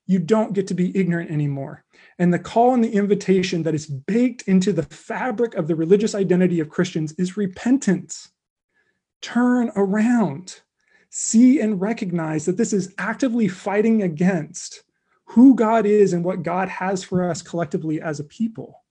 you 0.07 0.19
don't 0.19 0.53
get 0.53 0.67
to 0.67 0.75
be 0.75 0.97
ignorant 0.97 1.31
anymore. 1.31 1.85
And 2.19 2.33
the 2.33 2.39
call 2.39 2.75
and 2.75 2.83
the 2.83 2.93
invitation 2.93 3.63
that 3.63 3.75
is 3.75 3.87
baked 3.87 4.43
into 4.43 4.73
the 4.73 4.83
fabric 4.83 5.55
of 5.55 5.69
the 5.69 5.77
religious 5.77 6.15
identity 6.15 6.61
of 6.61 6.69
Christians 6.69 7.13
is 7.19 7.37
repentance. 7.37 8.31
Turn 9.21 9.71
around, 9.77 10.61
see 11.11 11.61
and 11.61 11.81
recognize 11.81 12.45
that 12.47 12.57
this 12.57 12.73
is 12.73 12.95
actively 12.99 13.49
fighting 13.49 14.03
against 14.03 14.83
who 15.25 15.55
God 15.55 15.87
is 15.87 16.13
and 16.13 16.25
what 16.25 16.43
God 16.43 16.69
has 16.69 17.05
for 17.05 17.29
us 17.29 17.41
collectively 17.41 18.01
as 18.01 18.21
a 18.21 18.25
people. 18.25 18.83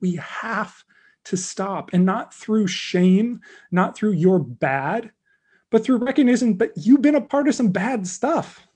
We 0.00 0.16
have 0.16 0.82
to 1.24 1.36
stop 1.36 1.90
and 1.92 2.04
not 2.04 2.34
through 2.34 2.66
shame, 2.66 3.40
not 3.70 3.96
through 3.96 4.12
you're 4.12 4.38
bad, 4.38 5.10
but 5.70 5.84
through 5.84 5.98
recognition, 5.98 6.54
but 6.54 6.72
you've 6.76 7.02
been 7.02 7.14
a 7.14 7.20
part 7.20 7.48
of 7.48 7.54
some 7.54 7.68
bad 7.68 8.06
stuff. 8.06 8.66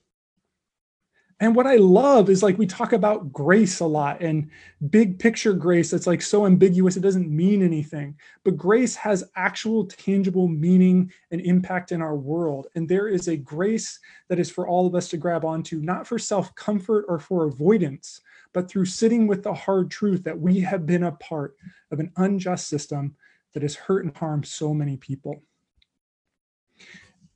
And 1.40 1.54
what 1.54 1.68
I 1.68 1.76
love 1.76 2.30
is 2.30 2.42
like 2.42 2.58
we 2.58 2.66
talk 2.66 2.92
about 2.92 3.32
grace 3.32 3.78
a 3.78 3.86
lot 3.86 4.20
and 4.20 4.50
big 4.90 5.20
picture 5.20 5.52
grace 5.52 5.90
that's 5.90 6.06
like 6.06 6.20
so 6.20 6.46
ambiguous, 6.46 6.96
it 6.96 7.00
doesn't 7.00 7.30
mean 7.30 7.62
anything. 7.62 8.16
But 8.42 8.56
grace 8.56 8.96
has 8.96 9.22
actual 9.36 9.86
tangible 9.86 10.48
meaning 10.48 11.12
and 11.30 11.40
impact 11.40 11.92
in 11.92 12.02
our 12.02 12.16
world. 12.16 12.66
And 12.74 12.88
there 12.88 13.06
is 13.06 13.28
a 13.28 13.36
grace 13.36 14.00
that 14.28 14.40
is 14.40 14.50
for 14.50 14.66
all 14.66 14.86
of 14.86 14.96
us 14.96 15.08
to 15.10 15.16
grab 15.16 15.44
onto, 15.44 15.80
not 15.80 16.08
for 16.08 16.18
self 16.18 16.52
comfort 16.56 17.04
or 17.08 17.20
for 17.20 17.44
avoidance, 17.44 18.20
but 18.52 18.68
through 18.68 18.86
sitting 18.86 19.28
with 19.28 19.44
the 19.44 19.54
hard 19.54 19.92
truth 19.92 20.24
that 20.24 20.38
we 20.38 20.58
have 20.60 20.86
been 20.86 21.04
a 21.04 21.12
part 21.12 21.54
of 21.92 22.00
an 22.00 22.10
unjust 22.16 22.66
system 22.66 23.14
that 23.54 23.62
has 23.62 23.76
hurt 23.76 24.04
and 24.04 24.16
harmed 24.16 24.46
so 24.46 24.74
many 24.74 24.96
people. 24.96 25.42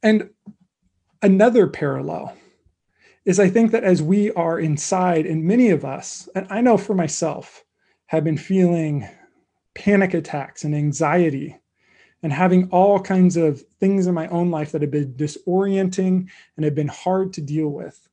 And 0.02 0.30
another 1.22 1.68
parallel 1.68 2.36
is 3.24 3.38
I 3.38 3.48
think 3.48 3.70
that 3.70 3.84
as 3.84 4.02
we 4.02 4.32
are 4.32 4.58
inside, 4.58 5.26
and 5.26 5.44
many 5.44 5.70
of 5.70 5.84
us, 5.84 6.28
and 6.34 6.46
I 6.50 6.60
know 6.60 6.76
for 6.76 6.94
myself, 6.94 7.64
have 8.06 8.24
been 8.24 8.36
feeling 8.36 9.08
panic 9.74 10.12
attacks 10.12 10.64
and 10.64 10.74
anxiety 10.74 11.58
and 12.22 12.32
having 12.32 12.68
all 12.70 13.00
kinds 13.00 13.36
of 13.36 13.62
things 13.80 14.06
in 14.06 14.14
my 14.14 14.28
own 14.28 14.50
life 14.50 14.72
that 14.72 14.82
have 14.82 14.90
been 14.90 15.14
disorienting 15.14 16.28
and 16.56 16.64
have 16.64 16.74
been 16.74 16.88
hard 16.88 17.32
to 17.32 17.40
deal 17.40 17.68
with. 17.68 18.08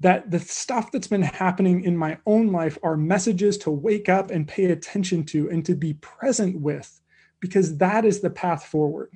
That 0.00 0.30
the 0.30 0.40
stuff 0.40 0.90
that's 0.90 1.06
been 1.06 1.22
happening 1.22 1.84
in 1.84 1.96
my 1.96 2.18
own 2.26 2.52
life 2.52 2.76
are 2.82 2.96
messages 2.96 3.56
to 3.58 3.70
wake 3.70 4.08
up 4.08 4.30
and 4.30 4.48
pay 4.48 4.66
attention 4.66 5.24
to 5.26 5.48
and 5.50 5.64
to 5.66 5.74
be 5.74 5.94
present 5.94 6.60
with, 6.60 7.00
because 7.40 7.78
that 7.78 8.04
is 8.04 8.20
the 8.20 8.30
path 8.30 8.64
forward. 8.64 9.10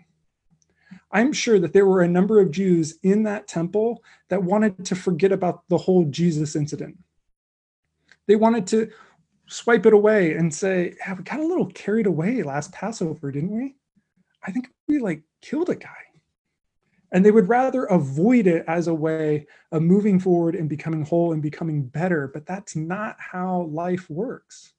I'm 1.10 1.32
sure 1.32 1.58
that 1.58 1.72
there 1.72 1.86
were 1.86 2.02
a 2.02 2.08
number 2.08 2.40
of 2.40 2.50
Jews 2.50 2.98
in 3.02 3.22
that 3.22 3.48
temple 3.48 4.02
that 4.28 4.42
wanted 4.42 4.84
to 4.86 4.94
forget 4.94 5.32
about 5.32 5.66
the 5.68 5.78
whole 5.78 6.04
Jesus 6.04 6.54
incident. 6.54 6.98
They 8.26 8.36
wanted 8.36 8.66
to 8.68 8.90
swipe 9.46 9.86
it 9.86 9.94
away 9.94 10.34
and 10.34 10.52
say, 10.52 10.94
yeah, 10.98 11.14
we 11.14 11.22
got 11.22 11.40
a 11.40 11.46
little 11.46 11.66
carried 11.66 12.06
away 12.06 12.42
last 12.42 12.72
Passover, 12.72 13.32
didn't 13.32 13.56
we? 13.56 13.76
I 14.46 14.52
think 14.52 14.68
we 14.86 14.98
like 14.98 15.22
killed 15.40 15.70
a 15.70 15.74
guy. 15.74 15.88
And 17.10 17.24
they 17.24 17.30
would 17.30 17.48
rather 17.48 17.84
avoid 17.84 18.46
it 18.46 18.64
as 18.68 18.86
a 18.86 18.94
way 18.94 19.46
of 19.72 19.80
moving 19.80 20.20
forward 20.20 20.54
and 20.54 20.68
becoming 20.68 21.06
whole 21.06 21.32
and 21.32 21.40
becoming 21.40 21.84
better. 21.84 22.28
But 22.28 22.44
that's 22.44 22.76
not 22.76 23.16
how 23.18 23.62
life 23.72 24.10
works. 24.10 24.74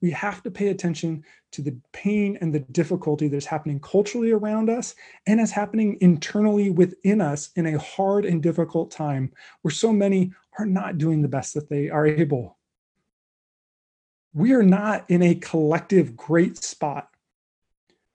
We 0.00 0.10
have 0.12 0.42
to 0.44 0.50
pay 0.50 0.68
attention 0.68 1.24
to 1.52 1.62
the 1.62 1.76
pain 1.92 2.38
and 2.40 2.54
the 2.54 2.60
difficulty 2.60 3.28
that's 3.28 3.46
happening 3.46 3.80
culturally 3.80 4.30
around 4.30 4.70
us 4.70 4.94
and 5.26 5.40
is 5.40 5.50
happening 5.50 5.98
internally 6.00 6.70
within 6.70 7.20
us 7.20 7.50
in 7.56 7.66
a 7.66 7.78
hard 7.78 8.24
and 8.24 8.42
difficult 8.42 8.90
time 8.90 9.32
where 9.62 9.72
so 9.72 9.92
many 9.92 10.32
are 10.58 10.66
not 10.66 10.98
doing 10.98 11.22
the 11.22 11.28
best 11.28 11.54
that 11.54 11.68
they 11.68 11.90
are 11.90 12.06
able. 12.06 12.56
We 14.32 14.52
are 14.52 14.62
not 14.62 15.04
in 15.10 15.22
a 15.22 15.34
collective 15.34 16.16
great 16.16 16.56
spot. 16.56 17.08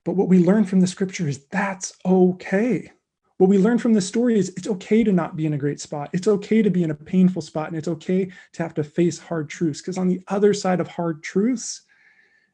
But 0.05 0.15
what 0.15 0.29
we 0.29 0.39
learn 0.39 0.65
from 0.65 0.81
the 0.81 0.87
scripture 0.87 1.27
is 1.27 1.45
that's 1.45 1.93
okay. 2.05 2.91
What 3.37 3.49
we 3.49 3.57
learn 3.57 3.77
from 3.77 3.93
this 3.93 4.07
story 4.07 4.39
is 4.39 4.53
it's 4.55 4.67
okay 4.67 5.03
to 5.03 5.11
not 5.11 5.35
be 5.35 5.45
in 5.45 5.53
a 5.53 5.57
great 5.57 5.81
spot. 5.81 6.09
It's 6.13 6.27
okay 6.27 6.61
to 6.61 6.69
be 6.69 6.83
in 6.83 6.91
a 6.91 6.95
painful 6.95 7.41
spot. 7.41 7.67
And 7.67 7.77
it's 7.77 7.87
okay 7.87 8.31
to 8.53 8.63
have 8.63 8.73
to 8.75 8.83
face 8.83 9.19
hard 9.19 9.49
truths. 9.49 9.81
Because 9.81 9.97
on 9.97 10.07
the 10.07 10.21
other 10.29 10.53
side 10.53 10.79
of 10.79 10.87
hard 10.87 11.21
truths 11.21 11.81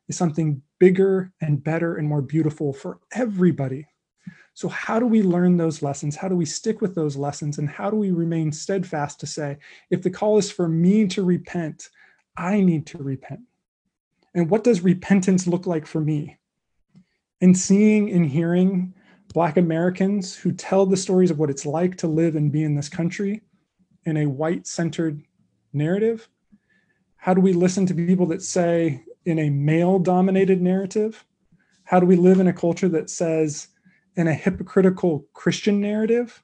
is 0.07 0.17
something 0.17 0.61
bigger 0.79 1.31
and 1.39 1.63
better 1.63 1.97
and 1.97 2.07
more 2.07 2.21
beautiful 2.21 2.73
for 2.73 2.99
everybody. 3.13 3.85
So, 4.53 4.67
how 4.67 4.99
do 4.99 5.05
we 5.05 5.21
learn 5.21 5.55
those 5.55 5.81
lessons? 5.81 6.15
How 6.15 6.27
do 6.27 6.35
we 6.35 6.45
stick 6.45 6.81
with 6.81 6.95
those 6.95 7.15
lessons? 7.15 7.57
And 7.57 7.69
how 7.69 7.89
do 7.89 7.95
we 7.95 8.11
remain 8.11 8.51
steadfast 8.51 9.19
to 9.21 9.27
say, 9.27 9.57
if 9.89 10.01
the 10.01 10.09
call 10.09 10.37
is 10.37 10.51
for 10.51 10.67
me 10.67 11.07
to 11.07 11.23
repent, 11.23 11.89
I 12.35 12.59
need 12.59 12.85
to 12.87 12.97
repent? 12.97 13.41
And 14.33 14.49
what 14.49 14.63
does 14.63 14.81
repentance 14.81 15.47
look 15.47 15.67
like 15.67 15.85
for 15.85 16.01
me? 16.01 16.37
And 17.39 17.57
seeing 17.57 18.11
and 18.11 18.25
hearing 18.25 18.93
Black 19.33 19.57
Americans 19.57 20.35
who 20.35 20.51
tell 20.51 20.85
the 20.85 20.97
stories 20.97 21.31
of 21.31 21.39
what 21.39 21.49
it's 21.49 21.65
like 21.65 21.97
to 21.97 22.07
live 22.07 22.35
and 22.35 22.51
be 22.51 22.63
in 22.63 22.75
this 22.75 22.89
country 22.89 23.41
in 24.05 24.17
a 24.17 24.25
white 24.25 24.67
centered 24.67 25.23
narrative? 25.73 26.27
How 27.15 27.33
do 27.33 27.41
we 27.41 27.53
listen 27.53 27.85
to 27.85 27.93
people 27.93 28.25
that 28.27 28.41
say 28.41 29.03
in 29.25 29.39
a 29.39 29.49
male 29.49 29.99
dominated 29.99 30.61
narrative? 30.61 31.25
How 31.83 31.99
do 31.99 32.05
we 32.05 32.15
live 32.15 32.39
in 32.39 32.47
a 32.47 32.53
culture 32.53 32.89
that 32.89 33.09
says 33.09 33.67
in 34.15 34.27
a 34.27 34.33
hypocritical 34.33 35.25
Christian 35.33 35.79
narrative? 35.79 36.43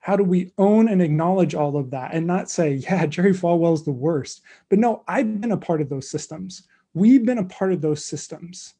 How 0.00 0.16
do 0.16 0.24
we 0.24 0.52
own 0.58 0.88
and 0.88 1.00
acknowledge 1.00 1.54
all 1.54 1.76
of 1.76 1.90
that 1.90 2.14
and 2.14 2.26
not 2.26 2.50
say, 2.50 2.74
yeah, 2.74 3.06
Jerry 3.14 3.32
Falwell's 3.32 3.84
the 3.84 3.92
worst? 3.92 4.42
But 4.68 4.78
no, 4.78 5.04
I've 5.06 5.40
been 5.40 5.52
a 5.52 5.56
part 5.56 5.80
of 5.80 5.88
those 5.88 6.10
systems. 6.10 6.64
We've 6.94 7.24
been 7.24 7.38
a 7.38 7.44
part 7.44 7.72
of 7.72 7.80
those 7.80 8.04
systems. 8.04 8.74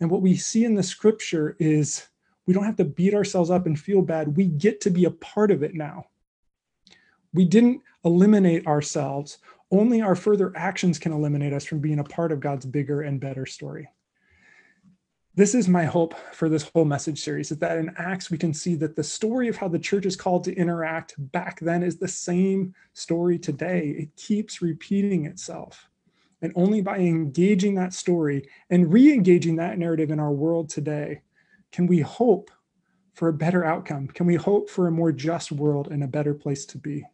And 0.00 0.10
what 0.10 0.22
we 0.22 0.36
see 0.36 0.64
in 0.64 0.74
the 0.74 0.82
scripture 0.82 1.56
is 1.58 2.06
we 2.50 2.54
don't 2.54 2.64
have 2.64 2.74
to 2.74 2.84
beat 2.84 3.14
ourselves 3.14 3.48
up 3.48 3.66
and 3.66 3.78
feel 3.78 4.02
bad. 4.02 4.36
We 4.36 4.46
get 4.46 4.80
to 4.80 4.90
be 4.90 5.04
a 5.04 5.12
part 5.12 5.52
of 5.52 5.62
it 5.62 5.72
now. 5.72 6.06
We 7.32 7.44
didn't 7.44 7.80
eliminate 8.04 8.66
ourselves. 8.66 9.38
Only 9.70 10.00
our 10.00 10.16
further 10.16 10.52
actions 10.56 10.98
can 10.98 11.12
eliminate 11.12 11.52
us 11.52 11.64
from 11.64 11.78
being 11.78 12.00
a 12.00 12.04
part 12.04 12.32
of 12.32 12.40
God's 12.40 12.66
bigger 12.66 13.02
and 13.02 13.20
better 13.20 13.46
story. 13.46 13.88
This 15.36 15.54
is 15.54 15.68
my 15.68 15.84
hope 15.84 16.16
for 16.32 16.48
this 16.48 16.68
whole 16.68 16.84
message 16.84 17.22
series 17.22 17.52
is 17.52 17.58
that 17.58 17.78
in 17.78 17.94
Acts, 17.96 18.32
we 18.32 18.36
can 18.36 18.52
see 18.52 18.74
that 18.74 18.96
the 18.96 19.04
story 19.04 19.46
of 19.46 19.56
how 19.56 19.68
the 19.68 19.78
church 19.78 20.04
is 20.04 20.16
called 20.16 20.42
to 20.42 20.56
interact 20.56 21.14
back 21.30 21.60
then 21.60 21.84
is 21.84 21.98
the 21.98 22.08
same 22.08 22.74
story 22.94 23.38
today. 23.38 23.94
It 23.96 24.16
keeps 24.16 24.60
repeating 24.60 25.26
itself. 25.26 25.88
And 26.42 26.52
only 26.56 26.80
by 26.80 26.98
engaging 26.98 27.76
that 27.76 27.94
story 27.94 28.48
and 28.70 28.92
re 28.92 29.12
engaging 29.12 29.54
that 29.54 29.78
narrative 29.78 30.10
in 30.10 30.18
our 30.18 30.32
world 30.32 30.68
today 30.68 31.20
can 31.72 31.86
we 31.86 32.00
hope 32.00 32.50
for 33.14 33.28
a 33.28 33.32
better 33.32 33.64
outcome? 33.64 34.08
Can 34.08 34.26
we 34.26 34.36
hope 34.36 34.70
for 34.70 34.86
a 34.86 34.90
more 34.90 35.12
just 35.12 35.52
world 35.52 35.88
and 35.88 36.02
a 36.02 36.08
better 36.08 36.34
place 36.34 36.64
to 36.66 36.78
be? 36.78 37.04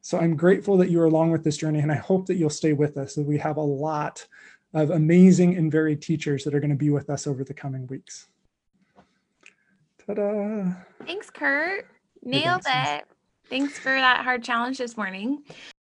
So 0.00 0.18
I'm 0.18 0.34
grateful 0.34 0.76
that 0.78 0.90
you're 0.90 1.04
along 1.04 1.30
with 1.30 1.44
this 1.44 1.58
journey, 1.58 1.80
and 1.80 1.92
I 1.92 1.96
hope 1.96 2.26
that 2.26 2.36
you'll 2.36 2.48
stay 2.48 2.72
with 2.72 2.96
us. 2.96 3.14
That 3.14 3.26
we 3.26 3.36
have 3.38 3.58
a 3.58 3.62
lot 3.62 4.26
of 4.72 4.90
amazing 4.90 5.56
and 5.56 5.70
varied 5.70 6.00
teachers 6.00 6.44
that 6.44 6.54
are 6.54 6.60
going 6.60 6.70
to 6.70 6.76
be 6.76 6.90
with 6.90 7.10
us 7.10 7.26
over 7.26 7.44
the 7.44 7.52
coming 7.52 7.86
weeks. 7.88 8.28
Ta-da! 10.06 10.72
Thanks, 11.04 11.28
Kurt. 11.28 11.86
Nailed 12.22 12.62
it. 12.66 13.04
Thanks 13.48 13.78
for 13.78 13.94
that 13.94 14.24
hard 14.24 14.42
challenge 14.42 14.78
this 14.78 14.96
morning. 14.96 15.42